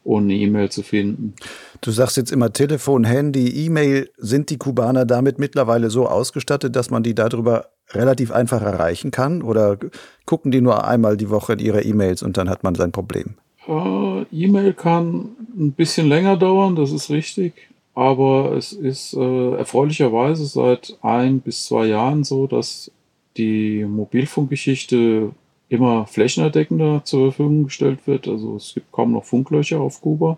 [0.06, 1.34] eine E-Mail zu finden.
[1.82, 4.10] Du sagst jetzt immer Telefon, Handy, E-Mail.
[4.18, 9.42] Sind die Kubaner damit mittlerweile so ausgestattet, dass man die darüber relativ einfach erreichen kann?
[9.42, 9.78] Oder
[10.26, 13.36] gucken die nur einmal die Woche in ihre E-Mails und dann hat man sein Problem?
[13.68, 17.54] Äh, E-Mail kann ein bisschen länger dauern, das ist richtig.
[17.96, 22.92] Aber es ist äh, erfreulicherweise seit ein bis zwei Jahren so, dass
[23.38, 25.32] die Mobilfunkgeschichte
[25.74, 28.28] immer flächenerdeckender zur Verfügung gestellt wird.
[28.28, 30.38] Also es gibt kaum noch Funklöcher auf Kuba.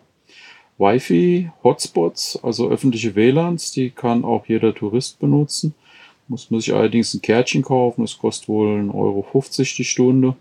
[0.78, 5.74] Wi-Fi, Hotspots, also öffentliche WLANs, die kann auch jeder Tourist benutzen.
[6.28, 9.26] Muss man sich allerdings ein Kärtchen kaufen, das kostet wohl 1,50 Euro
[9.78, 10.36] die Stunde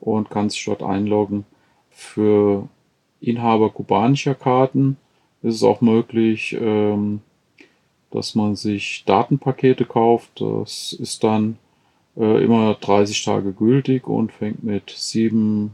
[0.00, 1.44] und kann sich dort einloggen.
[1.90, 2.68] Für
[3.20, 4.96] Inhaber kubanischer Karten
[5.42, 7.20] ist es auch möglich, ähm,
[8.10, 10.40] dass man sich Datenpakete kauft.
[10.40, 11.58] Das ist dann
[12.16, 15.72] äh, immer 30 Tage gültig und fängt mit 7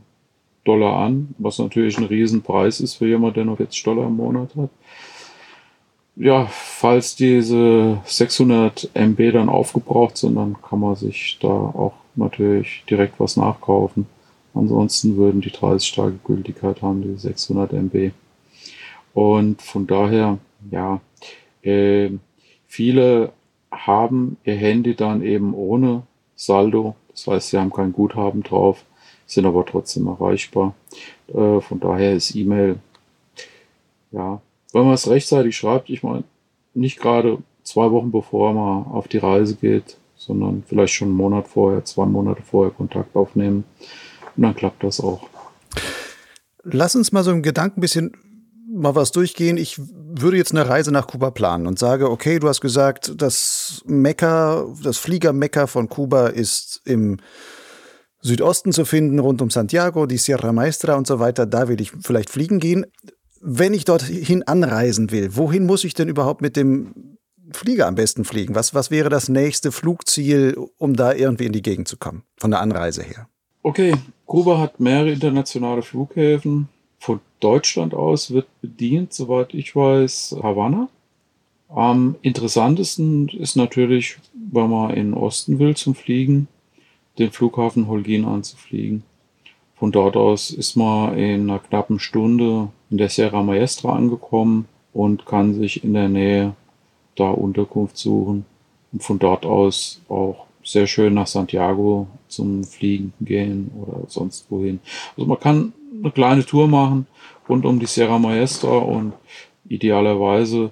[0.65, 4.55] Dollar an, was natürlich ein Riesenpreis ist für jemand, der noch 40 Dollar im Monat
[4.57, 4.71] hat.
[6.17, 12.85] Ja, falls diese 600 MB dann aufgebraucht sind, dann kann man sich da auch natürlich
[12.91, 14.07] direkt was nachkaufen.
[14.53, 18.13] Ansonsten würden die 30 Tage Gültigkeit haben, die 600 MB.
[19.15, 20.39] Und von daher,
[20.71, 21.01] ja,
[21.63, 22.11] äh,
[22.67, 23.33] viele
[23.71, 26.03] haben ihr Handy dann eben ohne
[26.41, 26.97] Saldo.
[27.11, 28.85] Das heißt, sie haben kein Guthaben drauf,
[29.27, 30.75] sind aber trotzdem erreichbar.
[31.29, 32.79] Äh, von daher ist E-Mail,
[34.11, 34.41] ja,
[34.73, 36.25] wenn man es rechtzeitig schreibt, ich meine,
[36.73, 41.47] nicht gerade zwei Wochen bevor man auf die Reise geht, sondern vielleicht schon einen Monat
[41.47, 43.65] vorher, zwei Monate vorher Kontakt aufnehmen.
[44.37, 45.29] Und dann klappt das auch.
[46.63, 48.13] Lass uns mal so im Gedanken ein bisschen
[48.73, 49.57] mal was durchgehen.
[49.57, 53.83] Ich würde jetzt eine Reise nach Kuba planen und sage, okay, du hast gesagt, das
[53.87, 57.19] Mekka, das Fliegermekka von Kuba ist im
[58.23, 61.47] Südosten zu finden, rund um Santiago, die Sierra Maestra und so weiter.
[61.47, 62.87] Da will ich vielleicht fliegen gehen.
[63.41, 67.17] Wenn ich dorthin anreisen will, wohin muss ich denn überhaupt mit dem
[67.53, 68.55] Flieger am besten fliegen?
[68.55, 72.51] Was, was wäre das nächste Flugziel, um da irgendwie in die Gegend zu kommen, von
[72.51, 73.29] der Anreise her?
[73.63, 73.95] Okay,
[74.27, 76.69] Kuba hat mehrere internationale Flughäfen.
[77.01, 80.91] Von Deutschland aus wird bedient, soweit ich weiß, Havanna.
[81.71, 86.47] Am interessantesten ist natürlich, wenn man in den Osten will zum Fliegen,
[87.19, 89.03] den Flughafen Holguin anzufliegen.
[89.77, 95.25] Von dort aus ist man in einer knappen Stunde in der Sierra Maestra angekommen und
[95.25, 96.55] kann sich in der Nähe
[97.17, 98.45] da Unterkunft suchen
[98.93, 104.81] und von dort aus auch sehr schön nach Santiago zum Fliegen gehen oder sonst wohin.
[105.17, 107.07] Also man kann eine kleine Tour machen
[107.49, 109.13] rund um die Sierra Maestra und
[109.69, 110.71] idealerweise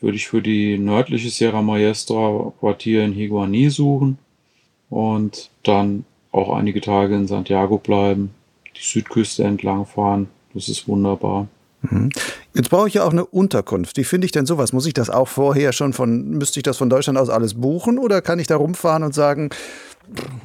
[0.00, 4.18] würde ich für die nördliche Sierra Maestra Quartier in Higuaní suchen
[4.90, 8.30] und dann auch einige Tage in Santiago bleiben,
[8.76, 10.28] die Südküste entlang fahren.
[10.52, 11.48] Das ist wunderbar.
[11.82, 12.10] Mhm.
[12.54, 13.96] Jetzt brauche ich ja auch eine Unterkunft.
[13.96, 14.72] Wie finde ich denn sowas?
[14.72, 17.98] Muss ich das auch vorher schon von, müsste ich das von Deutschland aus alles buchen
[17.98, 19.50] oder kann ich da rumfahren und sagen,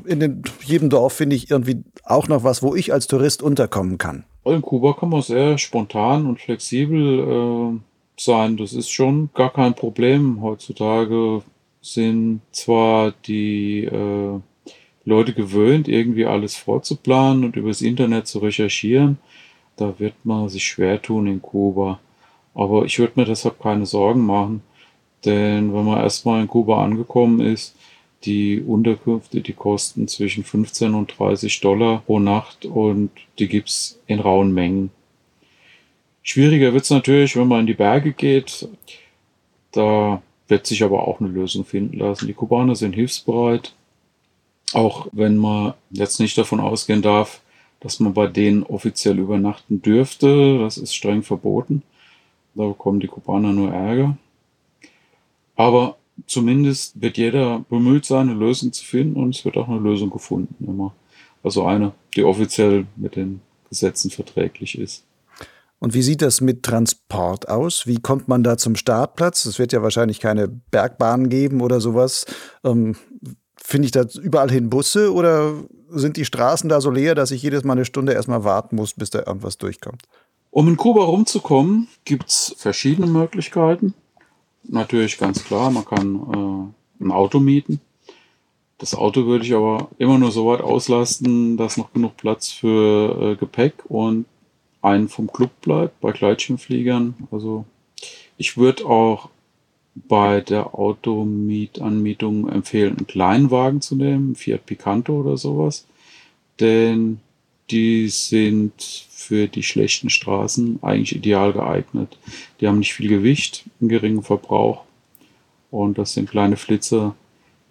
[0.06, 3.98] in den, jedem Dorf finde ich irgendwie auch noch was, wo ich als Tourist unterkommen
[3.98, 4.24] kann?
[4.44, 7.80] In Kuba kann man sehr spontan und flexibel äh,
[8.18, 8.58] sein.
[8.58, 10.42] Das ist schon gar kein Problem.
[10.42, 11.44] Heutzutage
[11.82, 14.40] sind zwar die äh,
[15.04, 19.18] Leute gewöhnt, irgendwie alles vorzuplanen und übers Internet zu recherchieren,
[19.76, 22.00] da wird man sich schwer tun in Kuba.
[22.54, 24.62] Aber ich würde mir deshalb keine Sorgen machen,
[25.26, 27.76] denn wenn man erstmal in Kuba angekommen ist,
[28.24, 34.20] die Unterkünfte, die kosten zwischen 15 und 30 Dollar pro Nacht und die gibt's in
[34.20, 34.92] rauen Mengen.
[36.24, 38.68] Schwieriger wird's natürlich, wenn man in die Berge geht.
[39.72, 42.28] Da wird sich aber auch eine Lösung finden lassen.
[42.28, 43.74] Die Kubaner sind hilfsbereit,
[44.74, 47.42] auch wenn man jetzt nicht davon ausgehen darf,
[47.80, 50.60] dass man bei denen offiziell übernachten dürfte.
[50.60, 51.82] Das ist streng verboten.
[52.54, 54.18] Da bekommen die Kubaner nur Ärger.
[55.56, 55.98] Aber
[56.28, 60.10] zumindest wird jeder bemüht sein, eine Lösung zu finden und es wird auch eine Lösung
[60.10, 60.94] gefunden immer.
[61.44, 65.04] Also eine, die offiziell mit den Gesetzen verträglich ist.
[65.80, 67.88] Und wie sieht das mit Transport aus?
[67.88, 69.46] Wie kommt man da zum Startplatz?
[69.46, 72.28] Es wird ja wahrscheinlich keine Bergbahn geben oder sowas.
[72.64, 72.96] Ähm,
[73.56, 75.54] Finde ich da überall hin Busse oder
[75.90, 78.94] sind die Straßen da so leer, dass ich jedes Mal eine Stunde erstmal warten muss,
[78.94, 80.04] bis da irgendwas durchkommt?
[80.52, 83.94] Um in Kuba rumzukommen, gibt es verschiedene Möglichkeiten.
[84.72, 86.16] Natürlich ganz klar, man kann
[87.02, 87.82] äh, ein Auto mieten.
[88.78, 93.34] Das Auto würde ich aber immer nur so weit auslasten, dass noch genug Platz für
[93.34, 94.26] äh, Gepäck und
[94.82, 97.16] einen vom Club bleibt, bei Gleitschirmfliegern.
[97.32, 97.66] Also
[98.38, 99.30] ich würde auch
[99.94, 105.86] bei der Automietanmietung empfehlen, einen kleinen Wagen zu nehmen, Fiat Picanto oder sowas.
[106.62, 107.20] Denn
[107.72, 108.74] die sind
[109.10, 112.18] für die schlechten Straßen eigentlich ideal geeignet.
[112.60, 114.84] Die haben nicht viel Gewicht, einen geringen Verbrauch.
[115.70, 117.16] Und das sind kleine Flitzer,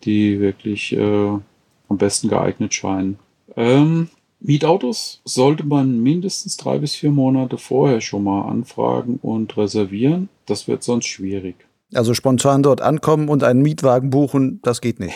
[0.04, 1.28] die wirklich äh,
[1.88, 3.18] am besten geeignet scheinen.
[3.56, 4.08] Ähm,
[4.40, 10.30] Mietautos sollte man mindestens drei bis vier Monate vorher schon mal anfragen und reservieren.
[10.46, 11.56] Das wird sonst schwierig.
[11.92, 15.14] Also spontan dort ankommen und einen Mietwagen buchen, das geht nicht.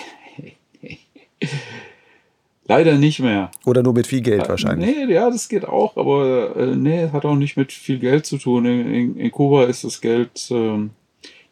[2.66, 3.50] Leider nicht mehr.
[3.66, 4.96] Oder nur mit viel Geld wahrscheinlich.
[4.96, 8.38] Nee, ja, das geht auch, aber äh, nee, hat auch nicht mit viel Geld zu
[8.38, 8.64] tun.
[8.64, 10.78] In, in, in Kuba ist das Geld, äh,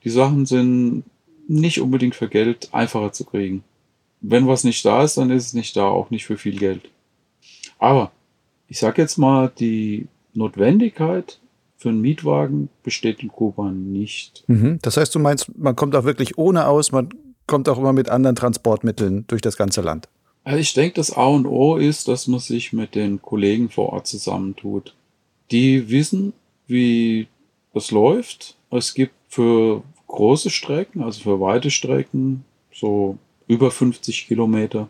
[0.05, 1.05] die Sachen sind
[1.48, 3.62] nicht unbedingt für Geld einfacher zu kriegen.
[4.22, 6.88] Wenn was nicht da ist, dann ist es nicht da, auch nicht für viel Geld.
[7.79, 8.12] Aber
[8.68, 11.40] ich sag jetzt mal, die Notwendigkeit
[11.77, 14.44] für einen Mietwagen besteht in Kuba nicht.
[14.46, 14.79] Mhm.
[14.81, 17.11] Das heißt, du meinst, man kommt auch wirklich ohne aus, man
[17.46, 20.09] kommt auch immer mit anderen Transportmitteln durch das ganze Land.
[20.45, 23.93] Also ich denke, das A und O ist, dass man sich mit den Kollegen vor
[23.93, 24.95] Ort zusammentut.
[25.51, 26.33] Die wissen,
[26.67, 27.29] wie
[27.75, 28.57] das läuft.
[28.71, 34.89] Es gibt für große Strecken, also für weite Strecken, so über 50 Kilometer,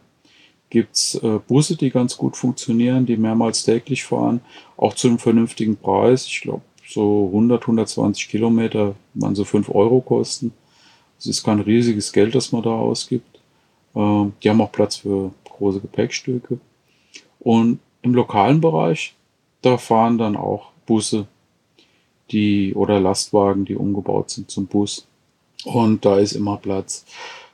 [0.71, 4.41] gibt's äh, Busse, die ganz gut funktionieren, die mehrmals täglich fahren,
[4.77, 6.27] auch zu einem vernünftigen Preis.
[6.27, 10.53] Ich glaube, so 100, 120 Kilometer man so 5 Euro kosten.
[11.19, 13.41] Es ist kein riesiges Geld, das man da ausgibt.
[13.95, 15.31] Ähm, die haben auch Platz für
[15.62, 16.59] große Gepäckstücke.
[17.38, 19.14] Und im lokalen Bereich,
[19.62, 21.27] da fahren dann auch Busse,
[22.31, 25.07] die oder Lastwagen, die umgebaut sind zum Bus.
[25.64, 27.05] Und da ist immer Platz.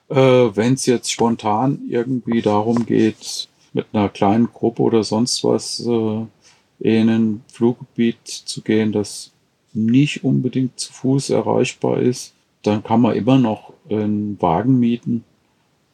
[0.08, 5.80] Äh, Wenn es jetzt spontan irgendwie darum geht, mit einer kleinen Gruppe oder sonst was
[5.86, 6.26] äh,
[6.80, 9.32] in ein Fluggebiet zu gehen, das
[9.74, 15.24] nicht unbedingt zu Fuß erreichbar ist, dann kann man immer noch einen Wagen mieten.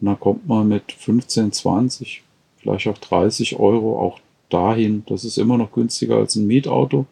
[0.00, 2.22] Und dann kommt man mit 15, 20,
[2.58, 5.04] vielleicht auch 30 Euro auch dahin.
[5.06, 7.06] Das ist immer noch günstiger als ein Mietauto.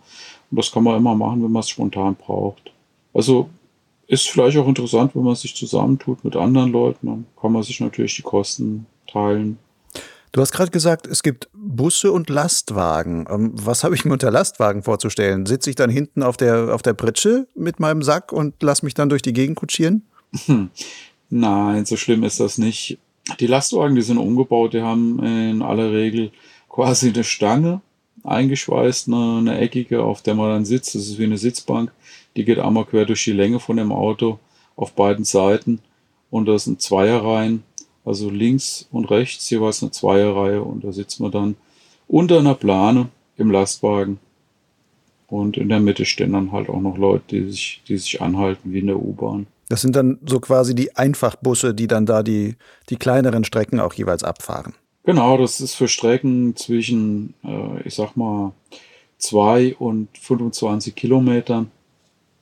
[0.51, 2.73] Und das kann man immer machen, wenn man es spontan braucht.
[3.15, 3.49] Also
[4.07, 7.07] ist vielleicht auch interessant, wenn man sich zusammentut mit anderen Leuten.
[7.07, 9.59] Dann kann man sich natürlich die Kosten teilen.
[10.33, 13.27] Du hast gerade gesagt, es gibt Busse und Lastwagen.
[13.31, 15.45] Ähm, was habe ich mir unter Lastwagen vorzustellen?
[15.45, 18.95] Sitze ich dann hinten auf der, auf der Pritsche mit meinem Sack und lass mich
[18.95, 20.07] dann durch die Gegend kutschieren?
[21.35, 22.99] Nein, so schlimm ist das nicht.
[23.41, 26.31] Die Lastwagen, die sind umgebaut, die haben in aller Regel
[26.69, 27.81] quasi eine Stange
[28.23, 30.95] eingeschweißt, eine, eine eckige, auf der man dann sitzt.
[30.95, 31.93] Das ist wie eine Sitzbank.
[32.37, 34.39] Die geht einmal quer durch die Länge von dem Auto
[34.77, 35.81] auf beiden Seiten.
[36.31, 37.63] Und das sind Zweierreihen
[38.05, 41.57] also links und rechts jeweils eine Zweierreihe und da sitzt man dann
[42.09, 44.19] unter einer Plane im Lastwagen.
[45.29, 48.73] Und in der Mitte stehen dann halt auch noch Leute, die sich, die sich anhalten
[48.73, 49.47] wie in der U-Bahn.
[49.73, 52.57] Das sind dann so quasi die Einfachbusse, die dann da die,
[52.91, 54.75] die kleineren Strecken auch jeweils abfahren.
[55.05, 58.53] Genau, das ist für Strecken zwischen, äh, ich sag mal,
[59.17, 61.71] zwei und 25 Kilometern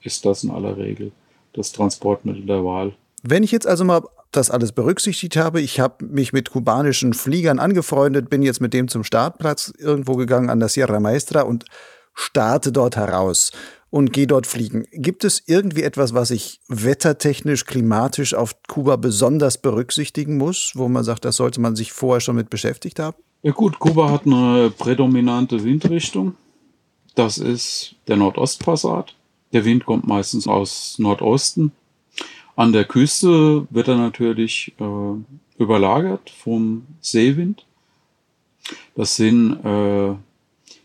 [0.02, 1.12] ist das in aller Regel
[1.52, 2.94] das Transportmittel der Wahl.
[3.22, 5.60] Wenn ich jetzt also mal das alles berücksichtigt habe.
[5.60, 10.50] Ich habe mich mit kubanischen Fliegern angefreundet, bin jetzt mit dem zum Startplatz irgendwo gegangen
[10.50, 11.64] an der Sierra Maestra und
[12.14, 13.52] starte dort heraus
[13.90, 14.86] und gehe dort fliegen.
[14.92, 21.04] Gibt es irgendwie etwas, was ich wettertechnisch, klimatisch auf Kuba besonders berücksichtigen muss, wo man
[21.04, 23.16] sagt, das sollte man sich vorher schon mit beschäftigt haben?
[23.42, 26.34] Ja gut, Kuba hat eine prädominante Windrichtung.
[27.14, 29.14] Das ist der Nordostpassat.
[29.52, 31.72] Der Wind kommt meistens aus Nordosten.
[32.54, 37.66] An der Küste wird er natürlich äh, überlagert vom Seewind.
[38.94, 40.14] Das sind äh,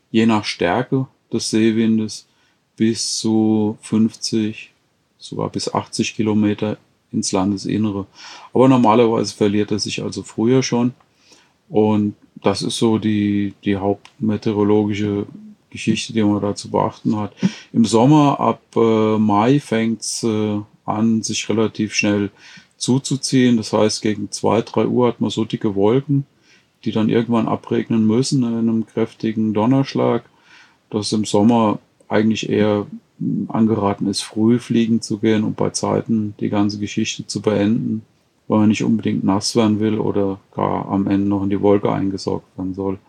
[0.10, 2.26] je nach Stärke des Seewindes
[2.76, 4.72] bis zu 50,
[5.18, 6.78] sogar bis 80 Kilometer
[7.12, 8.06] ins Landesinnere.
[8.54, 10.94] Aber normalerweise verliert er sich also früher schon.
[11.70, 15.26] Und das ist so die, die hauptmeteorologische
[15.70, 17.34] Geschichte, die man da zu beachten hat.
[17.74, 22.30] Im Sommer ab äh, Mai fängt es äh, an, sich relativ schnell
[22.78, 23.58] zuzuziehen.
[23.58, 26.26] Das heißt, gegen zwei, drei Uhr hat man so dicke Wolken,
[26.84, 30.24] die dann irgendwann abregnen müssen in einem kräftigen Donnerschlag,
[30.90, 32.86] dass im Sommer eigentlich eher
[33.48, 38.04] angeraten ist, früh fliegen zu gehen und bei Zeiten die ganze Geschichte zu beenden,
[38.48, 41.92] weil man nicht unbedingt nass werden will oder gar am Ende noch in die Wolke
[41.92, 43.00] eingesaugt werden soll.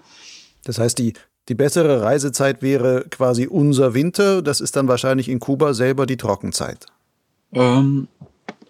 [0.64, 1.14] Das heißt, die,
[1.48, 6.16] die bessere Reisezeit wäre quasi unser Winter, das ist dann wahrscheinlich in Kuba selber die
[6.16, 6.86] Trockenzeit.
[7.52, 8.08] Ähm,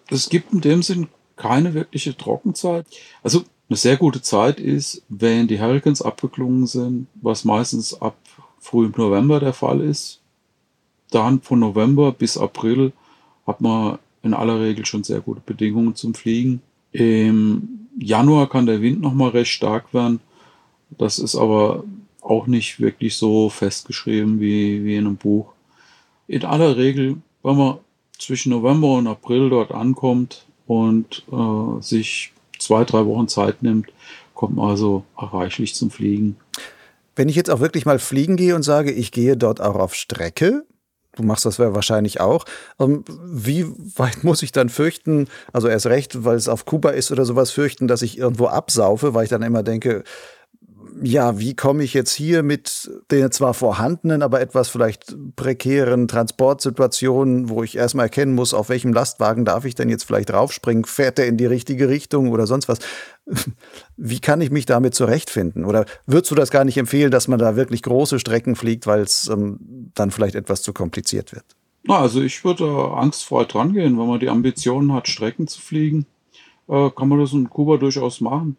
[0.09, 2.85] es gibt in dem Sinn keine wirkliche Trockenzeit.
[3.23, 8.15] Also eine sehr gute Zeit ist, wenn die Hurricanes abgeklungen sind, was meistens ab
[8.67, 10.19] früh November der Fall ist.
[11.11, 12.91] Dann von November bis April
[13.45, 16.61] hat man in aller Regel schon sehr gute Bedingungen zum Fliegen.
[16.91, 20.19] Im Januar kann der Wind nochmal recht stark werden.
[20.97, 21.85] Das ist aber
[22.21, 25.53] auch nicht wirklich so festgeschrieben wie, wie in einem Buch.
[26.27, 27.77] In aller Regel, wenn man
[28.19, 33.87] zwischen November und April dort ankommt und äh, sich zwei, drei Wochen Zeit nimmt,
[34.33, 36.35] kommt man also reichlich zum Fliegen.
[37.17, 39.95] Wenn ich jetzt auch wirklich mal fliegen gehe und sage, ich gehe dort auch auf
[39.95, 40.65] Strecke,
[41.15, 42.45] du machst das wahrscheinlich auch,
[42.79, 47.11] ähm, wie weit muss ich dann fürchten, also erst recht, weil es auf Kuba ist
[47.11, 50.03] oder sowas, fürchten, dass ich irgendwo absaufe, weil ich dann immer denke,
[51.01, 57.49] ja, wie komme ich jetzt hier mit den zwar vorhandenen, aber etwas vielleicht prekären Transportsituationen,
[57.49, 60.85] wo ich erstmal erkennen muss, auf welchem Lastwagen darf ich denn jetzt vielleicht raufspringen?
[60.85, 62.79] Fährt der in die richtige Richtung oder sonst was?
[63.97, 65.65] Wie kann ich mich damit zurechtfinden?
[65.65, 69.01] Oder würdest du das gar nicht empfehlen, dass man da wirklich große Strecken fliegt, weil
[69.01, 71.45] es ähm, dann vielleicht etwas zu kompliziert wird?
[71.83, 76.05] Na, also ich würde angstfrei dran gehen, wenn man die Ambitionen hat, Strecken zu fliegen,
[76.67, 78.57] äh, kann man das in Kuba durchaus machen.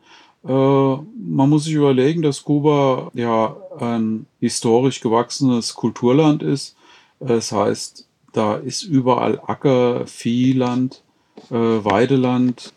[0.49, 6.75] Äh, man muss sich überlegen, dass Kuba ja ein historisch gewachsenes Kulturland ist.
[7.21, 11.03] Das heißt, da ist überall Acker, Viehland,
[11.51, 12.73] äh, Weideland.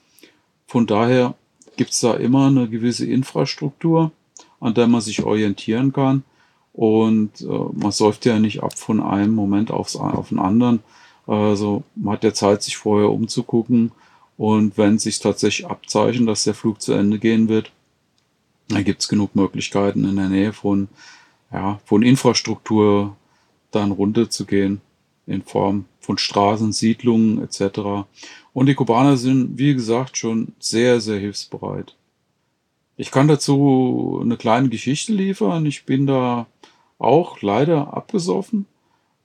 [0.67, 1.35] Von daher
[1.77, 4.11] gibt es da immer eine gewisse Infrastruktur,
[4.59, 6.23] an der man sich orientieren kann.
[6.73, 10.79] Und äh, man säuft ja nicht ab von einem Moment aufs, auf den anderen.
[11.25, 13.91] Also man hat ja Zeit, sich vorher umzugucken
[14.37, 17.71] und wenn sich tatsächlich abzeichnet, dass der Flug zu Ende gehen wird,
[18.69, 20.87] dann gibt es genug Möglichkeiten in der Nähe von,
[21.51, 23.15] ja, von Infrastruktur
[23.71, 24.81] dann runterzugehen
[25.27, 28.05] in Form von Straßen, Siedlungen etc.
[28.53, 31.95] Und die Kubaner sind, wie gesagt, schon sehr, sehr hilfsbereit.
[32.97, 35.65] Ich kann dazu eine kleine Geschichte liefern.
[35.65, 36.47] Ich bin da
[36.99, 38.65] auch leider abgesoffen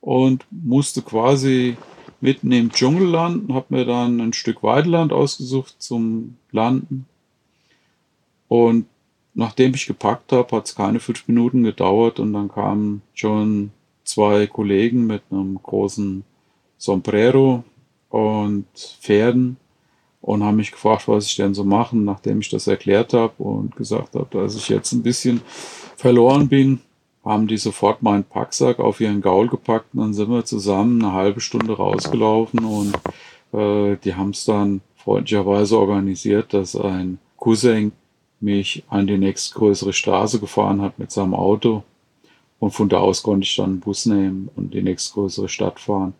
[0.00, 1.76] und musste quasi
[2.20, 7.06] mitten im Dschungel landen, habe mir dann ein Stück Weideland ausgesucht zum Landen.
[8.48, 8.86] Und
[9.34, 13.70] nachdem ich gepackt habe, hat es keine fünf Minuten gedauert und dann kamen schon
[14.04, 16.24] zwei Kollegen mit einem großen
[16.78, 17.64] Sombrero
[18.08, 18.66] und
[19.00, 19.56] Pferden
[20.20, 23.76] und haben mich gefragt, was ich denn so machen, nachdem ich das erklärt habe und
[23.76, 25.40] gesagt habe, dass ich jetzt ein bisschen
[25.96, 26.80] verloren bin,
[27.26, 31.12] haben die sofort meinen Packsack auf ihren Gaul gepackt und dann sind wir zusammen eine
[31.12, 32.94] halbe Stunde rausgelaufen und
[33.52, 37.92] äh, die haben es dann freundlicherweise organisiert, dass ein Cousin
[38.40, 41.82] mich an die nächstgrößere Straße gefahren hat mit seinem Auto
[42.60, 46.14] und von da aus konnte ich dann einen Bus nehmen und die nächstgrößere Stadt fahren.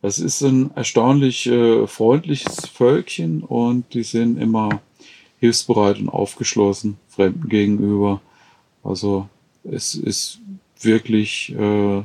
[0.00, 4.80] Es ist ein erstaunlich äh, freundliches Völkchen und die sind immer
[5.40, 8.20] hilfsbereit und aufgeschlossen Fremden gegenüber.
[8.82, 9.28] Also
[9.70, 10.40] es ist
[10.80, 12.02] wirklich äh,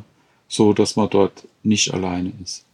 [0.47, 2.65] so, dass man dort nicht alleine ist.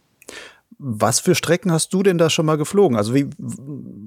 [0.78, 2.96] Was für Strecken hast du denn da schon mal geflogen?
[2.96, 3.28] Also wie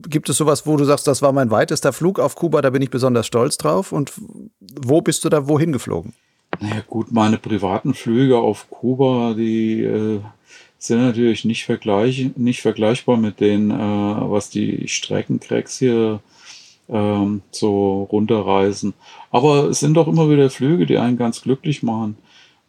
[0.09, 2.81] gibt es sowas, wo du sagst, das war mein weitester Flug auf Kuba, da bin
[2.81, 3.91] ich besonders stolz drauf?
[3.91, 4.11] Und
[4.59, 6.13] wo bist du da wohin geflogen?
[6.59, 10.19] Naja gut, meine privaten Flüge auf Kuba, die äh,
[10.79, 16.21] sind natürlich nicht, vergleich, nicht vergleichbar mit denen, äh, was die Streckencracks hier
[16.89, 18.93] ähm, so runterreisen.
[19.31, 22.17] Aber es sind doch immer wieder Flüge, die einen ganz glücklich machen.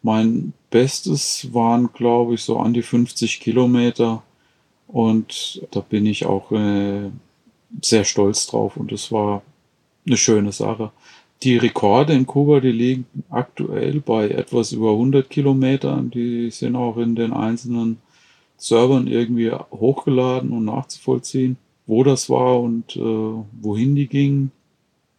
[0.01, 4.23] Mein Bestes waren, glaube ich, so an die 50 Kilometer.
[4.87, 7.09] Und da bin ich auch äh,
[7.81, 8.77] sehr stolz drauf.
[8.77, 9.41] Und es war
[10.05, 10.91] eine schöne Sache.
[11.43, 16.09] Die Rekorde in Kuba, die liegen aktuell bei etwas über 100 Kilometern.
[16.11, 17.99] Die sind auch in den einzelnen
[18.57, 21.57] Servern irgendwie hochgeladen und nachzuvollziehen
[21.87, 24.51] wo das war und äh, wohin die gingen.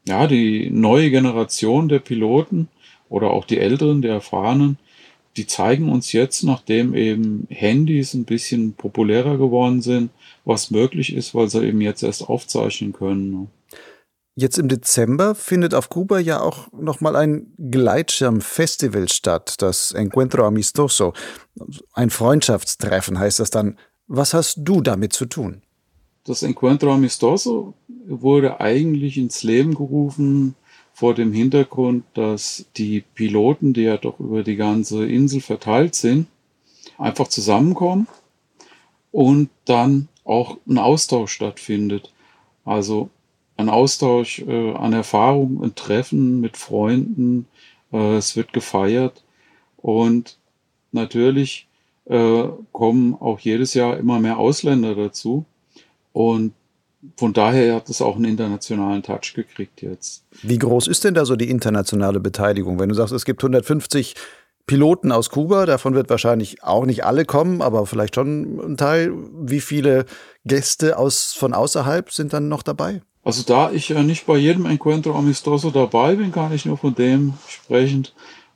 [0.06, 2.68] Ja, die neue Generation der Piloten
[3.08, 4.78] oder auch die älteren, der erfahrenen,
[5.36, 10.10] die zeigen uns jetzt, nachdem eben Handys ein bisschen populärer geworden sind,
[10.44, 13.30] was möglich ist, weil sie eben jetzt erst aufzeichnen können.
[13.30, 13.46] Ne?
[14.38, 21.14] Jetzt im Dezember findet auf Kuba ja auch nochmal ein Gleitschirmfestival statt, das Encuentro Amistoso.
[21.94, 23.78] Ein Freundschaftstreffen heißt das dann.
[24.08, 25.62] Was hast du damit zu tun?
[26.26, 27.74] Das Encuentro Amistoso
[28.04, 30.56] wurde eigentlich ins Leben gerufen
[30.92, 36.26] vor dem Hintergrund, dass die Piloten, die ja doch über die ganze Insel verteilt sind,
[36.98, 38.08] einfach zusammenkommen
[39.12, 42.12] und dann auch ein Austausch stattfindet.
[42.64, 43.08] Also
[43.56, 47.46] ein Austausch äh, an Erfahrungen, ein Treffen mit Freunden,
[47.92, 49.22] äh, es wird gefeiert
[49.76, 50.38] und
[50.90, 51.68] natürlich
[52.06, 55.44] äh, kommen auch jedes Jahr immer mehr Ausländer dazu.
[56.16, 56.54] Und
[57.18, 60.24] von daher hat es auch einen internationalen Touch gekriegt jetzt.
[60.40, 62.78] Wie groß ist denn da so die internationale Beteiligung?
[62.78, 64.14] Wenn du sagst, es gibt 150
[64.64, 69.12] Piloten aus Kuba, davon wird wahrscheinlich auch nicht alle kommen, aber vielleicht schon ein Teil.
[69.42, 70.06] Wie viele
[70.46, 73.02] Gäste aus, von außerhalb sind dann noch dabei?
[73.22, 76.94] Also da ich ja nicht bei jedem Encuentro Amistoso dabei bin, kann ich nur von
[76.94, 78.08] dem sprechen,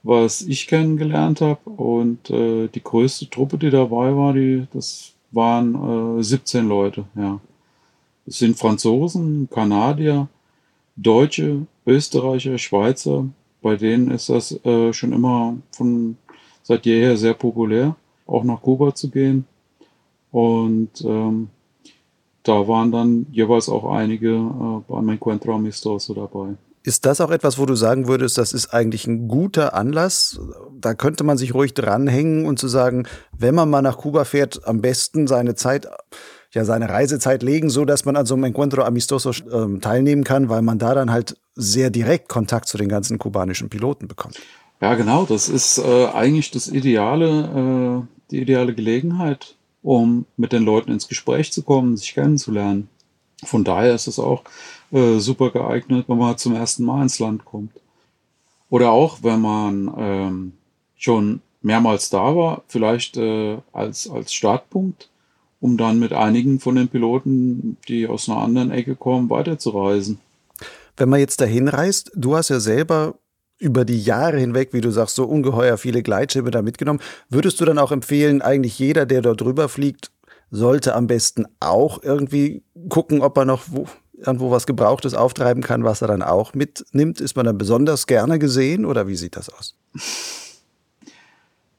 [0.02, 1.68] was ich kennengelernt habe.
[1.68, 7.38] Und äh, die größte Truppe, die dabei war, die, das waren äh, 17 Leute, ja.
[8.30, 10.28] Es sind Franzosen, Kanadier,
[10.94, 13.24] Deutsche, Österreicher, Schweizer.
[13.60, 16.16] Bei denen ist das äh, schon immer von
[16.62, 17.96] seit jeher sehr populär,
[18.28, 19.46] auch nach Kuba zu gehen.
[20.30, 21.48] Und ähm,
[22.44, 26.54] da waren dann jeweils auch einige äh, beim Encuentro Amistoso dabei.
[26.84, 30.40] Ist das auch etwas, wo du sagen würdest, das ist eigentlich ein guter Anlass?
[30.80, 34.66] Da könnte man sich ruhig dranhängen und zu sagen, wenn man mal nach Kuba fährt,
[34.68, 35.88] am besten seine Zeit
[36.52, 40.48] ja seine Reisezeit legen, so dass man an so einem Encuentro Amistoso äh, teilnehmen kann,
[40.48, 44.40] weil man da dann halt sehr direkt Kontakt zu den ganzen kubanischen Piloten bekommt.
[44.80, 45.24] Ja, genau.
[45.26, 51.08] Das ist äh, eigentlich das ideale, äh, die ideale Gelegenheit, um mit den Leuten ins
[51.08, 52.88] Gespräch zu kommen, sich kennenzulernen.
[53.44, 54.42] Von daher ist es auch
[54.90, 57.72] äh, super geeignet, wenn man zum ersten Mal ins Land kommt.
[58.68, 60.52] Oder auch, wenn man ähm,
[60.96, 65.08] schon mehrmals da war, vielleicht äh, als, als Startpunkt
[65.60, 70.18] um dann mit einigen von den Piloten, die aus einer anderen Ecke kommen, weiterzureisen.
[70.96, 73.14] Wenn man jetzt dahin reist, du hast ja selber
[73.58, 77.00] über die Jahre hinweg, wie du sagst, so ungeheuer viele Gleitschiffe da mitgenommen.
[77.28, 80.10] Würdest du dann auch empfehlen, eigentlich jeder, der dort drüber fliegt,
[80.50, 83.86] sollte am besten auch irgendwie gucken, ob er noch wo,
[84.16, 87.20] irgendwo was Gebrauchtes auftreiben kann, was er dann auch mitnimmt?
[87.20, 89.76] Ist man dann besonders gerne gesehen oder wie sieht das aus?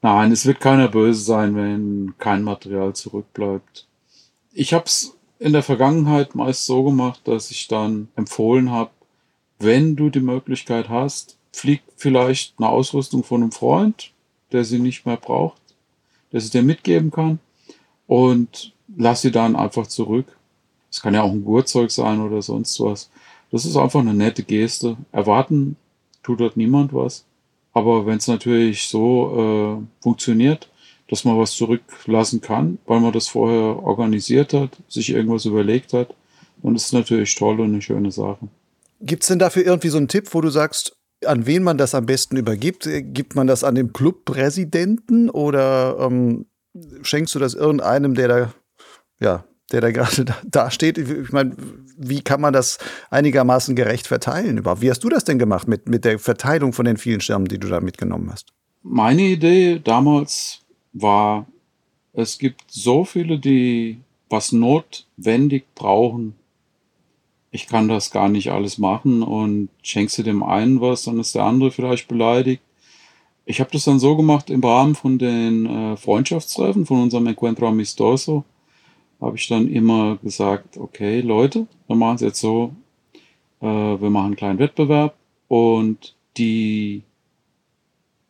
[0.04, 3.86] Nein, es wird keiner böse sein, wenn kein Material zurückbleibt.
[4.52, 8.90] Ich habe es in der Vergangenheit meist so gemacht, dass ich dann empfohlen habe,
[9.60, 14.10] wenn du die Möglichkeit hast, flieg vielleicht eine Ausrüstung von einem Freund,
[14.50, 15.60] der sie nicht mehr braucht.
[16.32, 17.38] das ich dir mitgeben kann
[18.06, 20.36] und lass sie dann einfach zurück.
[20.90, 23.10] Es kann ja auch ein Gurtzeug sein oder sonst was.
[23.50, 24.96] Das ist einfach eine nette Geste.
[25.12, 25.76] Erwarten
[26.22, 27.24] tut dort niemand was.
[27.72, 30.68] Aber wenn es natürlich so äh, funktioniert,
[31.08, 36.14] dass man was zurücklassen kann, weil man das vorher organisiert hat, sich irgendwas überlegt hat,
[36.62, 38.48] dann ist es natürlich toll und eine schöne Sache.
[39.00, 40.96] Gibt es denn dafür irgendwie so einen Tipp, wo du sagst,
[41.26, 42.88] an wen man das am besten übergibt?
[42.88, 46.46] Gibt man das an den Clubpräsidenten oder ähm,
[47.02, 48.54] schenkst du das irgendeinem, der da,
[49.20, 50.98] ja, der da gerade da steht?
[50.98, 51.56] Ich meine,
[51.96, 52.78] wie kann man das
[53.10, 54.82] einigermaßen gerecht verteilen überhaupt?
[54.82, 57.58] Wie hast du das denn gemacht mit, mit der Verteilung von den vielen Schirmen, die
[57.58, 58.52] du da mitgenommen hast?
[58.82, 60.60] Meine Idee damals
[60.92, 61.46] war,
[62.12, 66.34] es gibt so viele, die was notwendig brauchen,
[67.54, 71.34] ich kann das gar nicht alles machen und schenkst du dem einen was, dann ist
[71.34, 72.62] der andere vielleicht beleidigt.
[73.44, 77.68] Ich habe das dann so gemacht im Rahmen von den äh, Freundschaftstreffen von unserem Encuentro
[77.68, 78.44] Amistoso.
[79.22, 82.74] Habe ich dann immer gesagt, okay Leute, wir machen es jetzt so,
[83.60, 85.14] äh, wir machen einen kleinen Wettbewerb
[85.46, 87.02] und die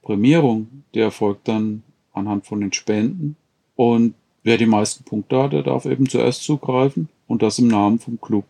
[0.03, 1.83] Prämierung, die erfolgt dann
[2.13, 3.37] anhand von den Spenden
[3.75, 7.99] und wer die meisten Punkte hat, der darf eben zuerst zugreifen und das im Namen
[7.99, 8.45] vom Club.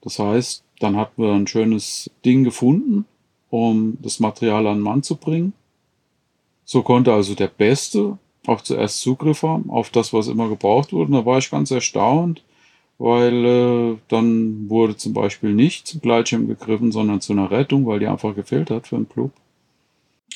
[0.00, 3.04] Das heißt, dann hatten wir ein schönes Ding gefunden,
[3.50, 5.52] um das Material an den Mann zu bringen.
[6.64, 8.18] So konnte also der Beste
[8.48, 11.06] auch zuerst Zugriff haben auf das, was immer gebraucht wurde.
[11.06, 12.42] Und da war ich ganz erstaunt,
[12.98, 18.00] weil äh, dann wurde zum Beispiel nicht zum Gleitschirm gegriffen, sondern zu einer Rettung, weil
[18.00, 19.32] die einfach gefehlt hat für einen Club.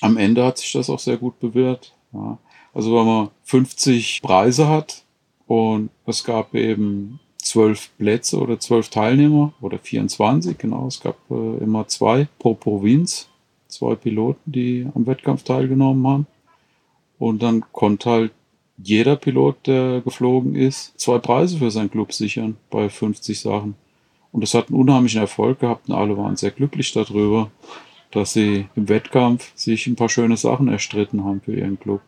[0.00, 1.94] Am Ende hat sich das auch sehr gut bewährt.
[2.12, 2.38] Ja.
[2.74, 5.04] Also wenn man 50 Preise hat
[5.46, 10.86] und es gab eben zwölf Plätze oder zwölf Teilnehmer oder 24, genau.
[10.86, 13.28] Es gab äh, immer zwei pro Provinz,
[13.68, 16.26] zwei Piloten, die am Wettkampf teilgenommen haben.
[17.22, 18.32] Und dann konnte halt
[18.78, 23.76] jeder Pilot, der geflogen ist, zwei Preise für seinen Club sichern bei 50 Sachen.
[24.32, 27.52] Und das hat einen unheimlichen Erfolg gehabt und alle waren sehr glücklich darüber,
[28.10, 32.00] dass sie im Wettkampf sich ein paar schöne Sachen erstritten haben für ihren Club.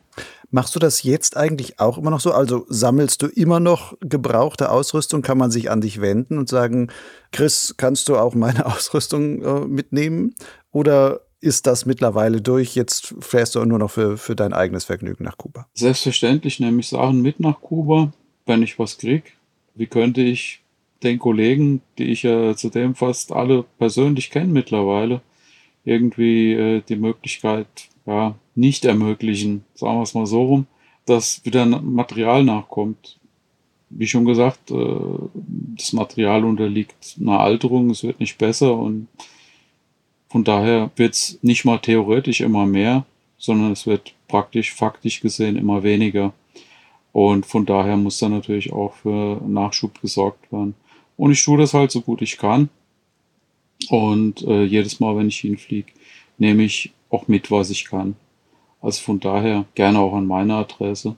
[0.51, 2.33] Machst du das jetzt eigentlich auch immer noch so?
[2.33, 5.23] Also sammelst du immer noch gebrauchte Ausrüstung?
[5.23, 6.89] Kann man sich an dich wenden und sagen,
[7.31, 10.35] Chris, kannst du auch meine Ausrüstung äh, mitnehmen?
[10.73, 12.75] Oder ist das mittlerweile durch?
[12.75, 15.69] Jetzt fährst du nur noch für, für dein eigenes Vergnügen nach Kuba.
[15.75, 18.13] Selbstverständlich nehme ich Sachen mit nach Kuba,
[18.47, 19.25] wenn ich was kriege.
[19.75, 20.61] Wie könnte ich
[21.03, 25.21] den Kollegen, die ich ja zudem fast alle persönlich kenne mittlerweile,
[25.85, 27.67] irgendwie äh, die Möglichkeit
[28.07, 30.67] ja, nicht ermöglichen, sagen wir es mal so rum,
[31.05, 33.19] dass wieder Material nachkommt.
[33.91, 34.97] Wie schon gesagt, äh,
[35.77, 39.09] das Material unterliegt einer Alterung, es wird nicht besser und
[40.35, 43.07] von daher wird es nicht mal theoretisch immer mehr,
[43.39, 46.33] sondern es wird praktisch, faktisch gesehen immer weniger.
[47.13, 50.75] Und von daher muss da natürlich auch für Nachschub gesorgt werden.
[51.17, 52.69] Und ich tue das halt so gut ich kann.
[53.91, 55.93] Und äh, jedes Mal, wenn ich hinfliege,
[56.37, 58.17] nehme ich auch mit, was ich kann.
[58.83, 61.15] Also von daher gerne auch an meine Adresse.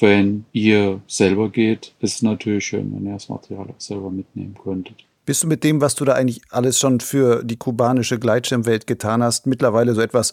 [0.00, 4.56] Wenn ihr selber geht, ist es natürlich schön, wenn ihr das Material auch selber mitnehmen
[4.60, 5.04] könntet.
[5.24, 9.22] Bist du mit dem, was du da eigentlich alles schon für die kubanische Gleitschirmwelt getan
[9.22, 10.32] hast, mittlerweile so etwas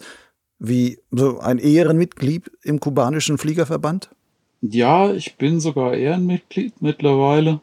[0.58, 4.10] wie so ein Ehrenmitglied im kubanischen Fliegerverband?
[4.60, 7.60] Ja, ich bin sogar Ehrenmitglied mittlerweile.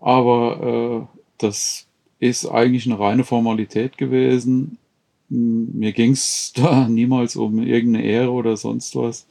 [0.00, 1.86] Aber äh, das
[2.20, 4.78] ist eigentlich eine reine Formalität gewesen
[5.28, 9.26] mir ging es da niemals um irgendeine Ehre oder sonst was.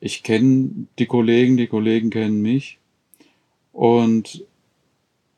[0.00, 2.78] Ich kenne die Kollegen, die Kollegen kennen mich.
[3.72, 4.44] Und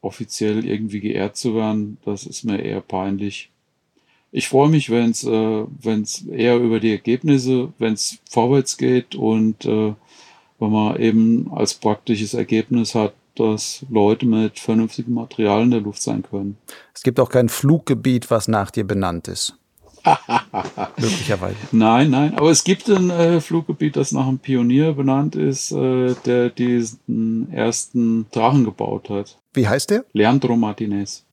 [0.03, 3.51] offiziell irgendwie geehrt zu werden, das ist mir eher peinlich.
[4.33, 9.15] Ich freue mich, wenn es äh, wenn's eher über die Ergebnisse, wenn es vorwärts geht
[9.15, 9.95] und äh,
[10.59, 16.03] wenn man eben als praktisches Ergebnis hat, dass Leute mit vernünftigem Material in der Luft
[16.03, 16.59] sein können.
[16.95, 19.57] Es gibt auch kein Fluggebiet, was nach dir benannt ist.
[20.97, 21.57] Möglicherweise.
[21.71, 26.15] Nein, nein, aber es gibt ein äh, Fluggebiet, das nach einem Pionier benannt ist, äh,
[26.27, 29.39] der diesen ersten Drachen gebaut hat.
[29.53, 30.05] Wie heißt der?
[30.13, 31.25] Leandro Martinez.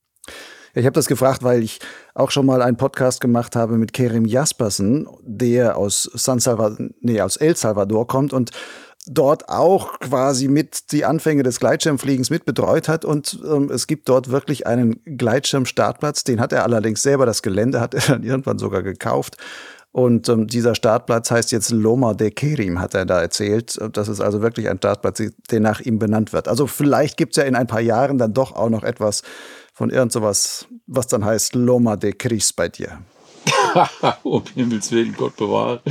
[0.76, 1.80] Ich habe das gefragt, weil ich
[2.14, 7.22] auch schon mal einen Podcast gemacht habe mit Kerim Jaspersen, der aus San Salvador, nee,
[7.22, 8.52] aus El Salvador kommt und
[9.08, 13.06] dort auch quasi mit die Anfänge des Gleitschirmfliegens mitbetreut hat.
[13.06, 16.24] Und ähm, es gibt dort wirklich einen Gleitschirmstartplatz.
[16.24, 19.38] Den hat er allerdings selber, das Gelände hat er dann irgendwann sogar gekauft.
[19.92, 23.80] Und ähm, dieser Startplatz heißt jetzt Loma de Kerim, hat er da erzählt.
[23.94, 26.48] Das ist also wirklich ein Startplatz, der nach ihm benannt wird.
[26.48, 29.24] Also vielleicht gibt es ja in ein paar Jahren dann doch auch noch etwas
[29.74, 33.00] von irgend sowas, was dann heißt Loma de Cris bei dir.
[34.24, 35.82] um Himmels Willen, Gott bewahre.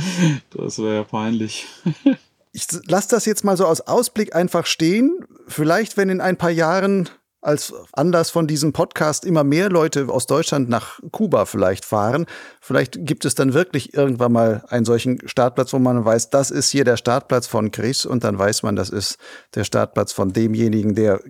[0.51, 1.67] Das wäre ja peinlich.
[2.53, 5.25] ich lasse das jetzt mal so aus Ausblick einfach stehen.
[5.47, 7.09] Vielleicht, wenn in ein paar Jahren
[7.41, 12.25] als Anlass von diesem Podcast immer mehr Leute aus Deutschland nach Kuba vielleicht fahren.
[12.59, 16.69] Vielleicht gibt es dann wirklich irgendwann mal einen solchen Startplatz, wo man weiß, das ist
[16.69, 19.17] hier der Startplatz von Chris und dann weiß man, das ist
[19.55, 21.21] der Startplatz von demjenigen, der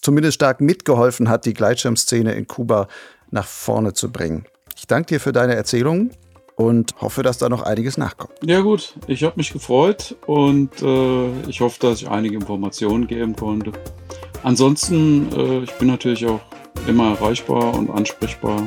[0.00, 2.88] zumindest stark mitgeholfen hat, die Gleitschirmszene in Kuba
[3.30, 4.46] nach vorne zu bringen.
[4.76, 6.12] Ich danke dir für deine Erzählung
[6.58, 8.32] und hoffe, dass da noch einiges nachkommt.
[8.42, 13.36] Ja gut, ich habe mich gefreut und äh, ich hoffe, dass ich einige Informationen geben
[13.36, 13.72] konnte.
[14.42, 16.40] Ansonsten, äh, ich bin natürlich auch
[16.86, 18.62] immer erreichbar und ansprechbar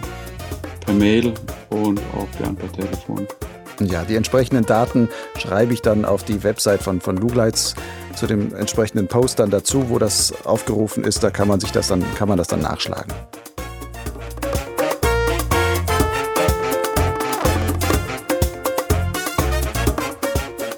[0.85, 1.33] per Mail
[1.69, 3.27] und auch gern per Telefon.
[3.79, 7.73] Ja, die entsprechenden Daten schreibe ich dann auf die Website von, von Lugleitz
[8.15, 11.23] zu dem entsprechenden Post dann dazu, wo das aufgerufen ist.
[11.23, 13.11] Da kann man sich das dann, kann man das dann nachschlagen.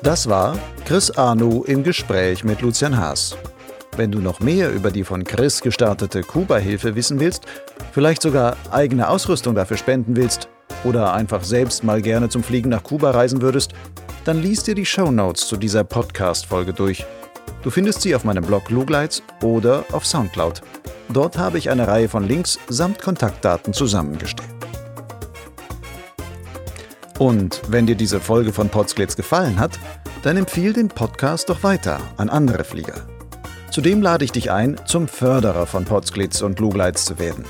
[0.01, 3.35] Das war Chris Arnow im Gespräch mit Lucian Haas.
[3.95, 7.45] Wenn du noch mehr über die von Chris gestartete Kuba-Hilfe wissen willst,
[7.91, 10.49] vielleicht sogar eigene Ausrüstung dafür spenden willst
[10.83, 13.73] oder einfach selbst mal gerne zum Fliegen nach Kuba reisen würdest,
[14.25, 17.05] dann liest dir die Show Notes zu dieser Podcast-Folge durch.
[17.61, 20.61] Du findest sie auf meinem Blog Lugleitz oder auf Soundcloud.
[21.09, 24.49] Dort habe ich eine Reihe von Links samt Kontaktdaten zusammengestellt.
[27.19, 29.79] Und wenn dir diese Folge von Podsklitz gefallen hat,
[30.23, 33.12] dann empfiehl den Podcast doch weiter an andere Flieger.
[33.73, 37.43] Zudem lade ich dich ein, zum Förderer von Potsglitz und Lugleitz zu werden.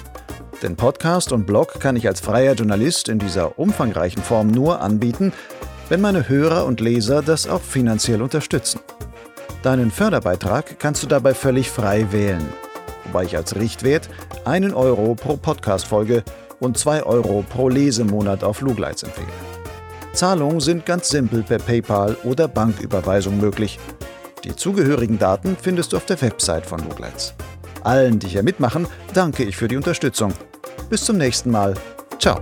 [0.61, 5.33] Denn Podcast und Blog kann ich als freier Journalist in dieser umfangreichen Form nur anbieten,
[5.89, 8.79] wenn meine Hörer und Leser das auch finanziell unterstützen.
[9.63, 12.47] Deinen Förderbeitrag kannst du dabei völlig frei wählen,
[13.03, 14.07] wobei ich als Richtwert
[14.45, 16.23] einen Euro pro Podcast-Folge
[16.61, 19.27] und zwei Euro pro Lesemonat auf Lugleitz empfehle.
[20.13, 23.77] Zahlungen sind ganz simpel per PayPal oder Banküberweisung möglich–
[24.43, 27.33] die zugehörigen Daten findest du auf der Website von Lugleitz.
[27.83, 30.33] Allen, die hier mitmachen, danke ich für die Unterstützung.
[30.89, 31.73] Bis zum nächsten Mal.
[32.19, 32.39] Ciao.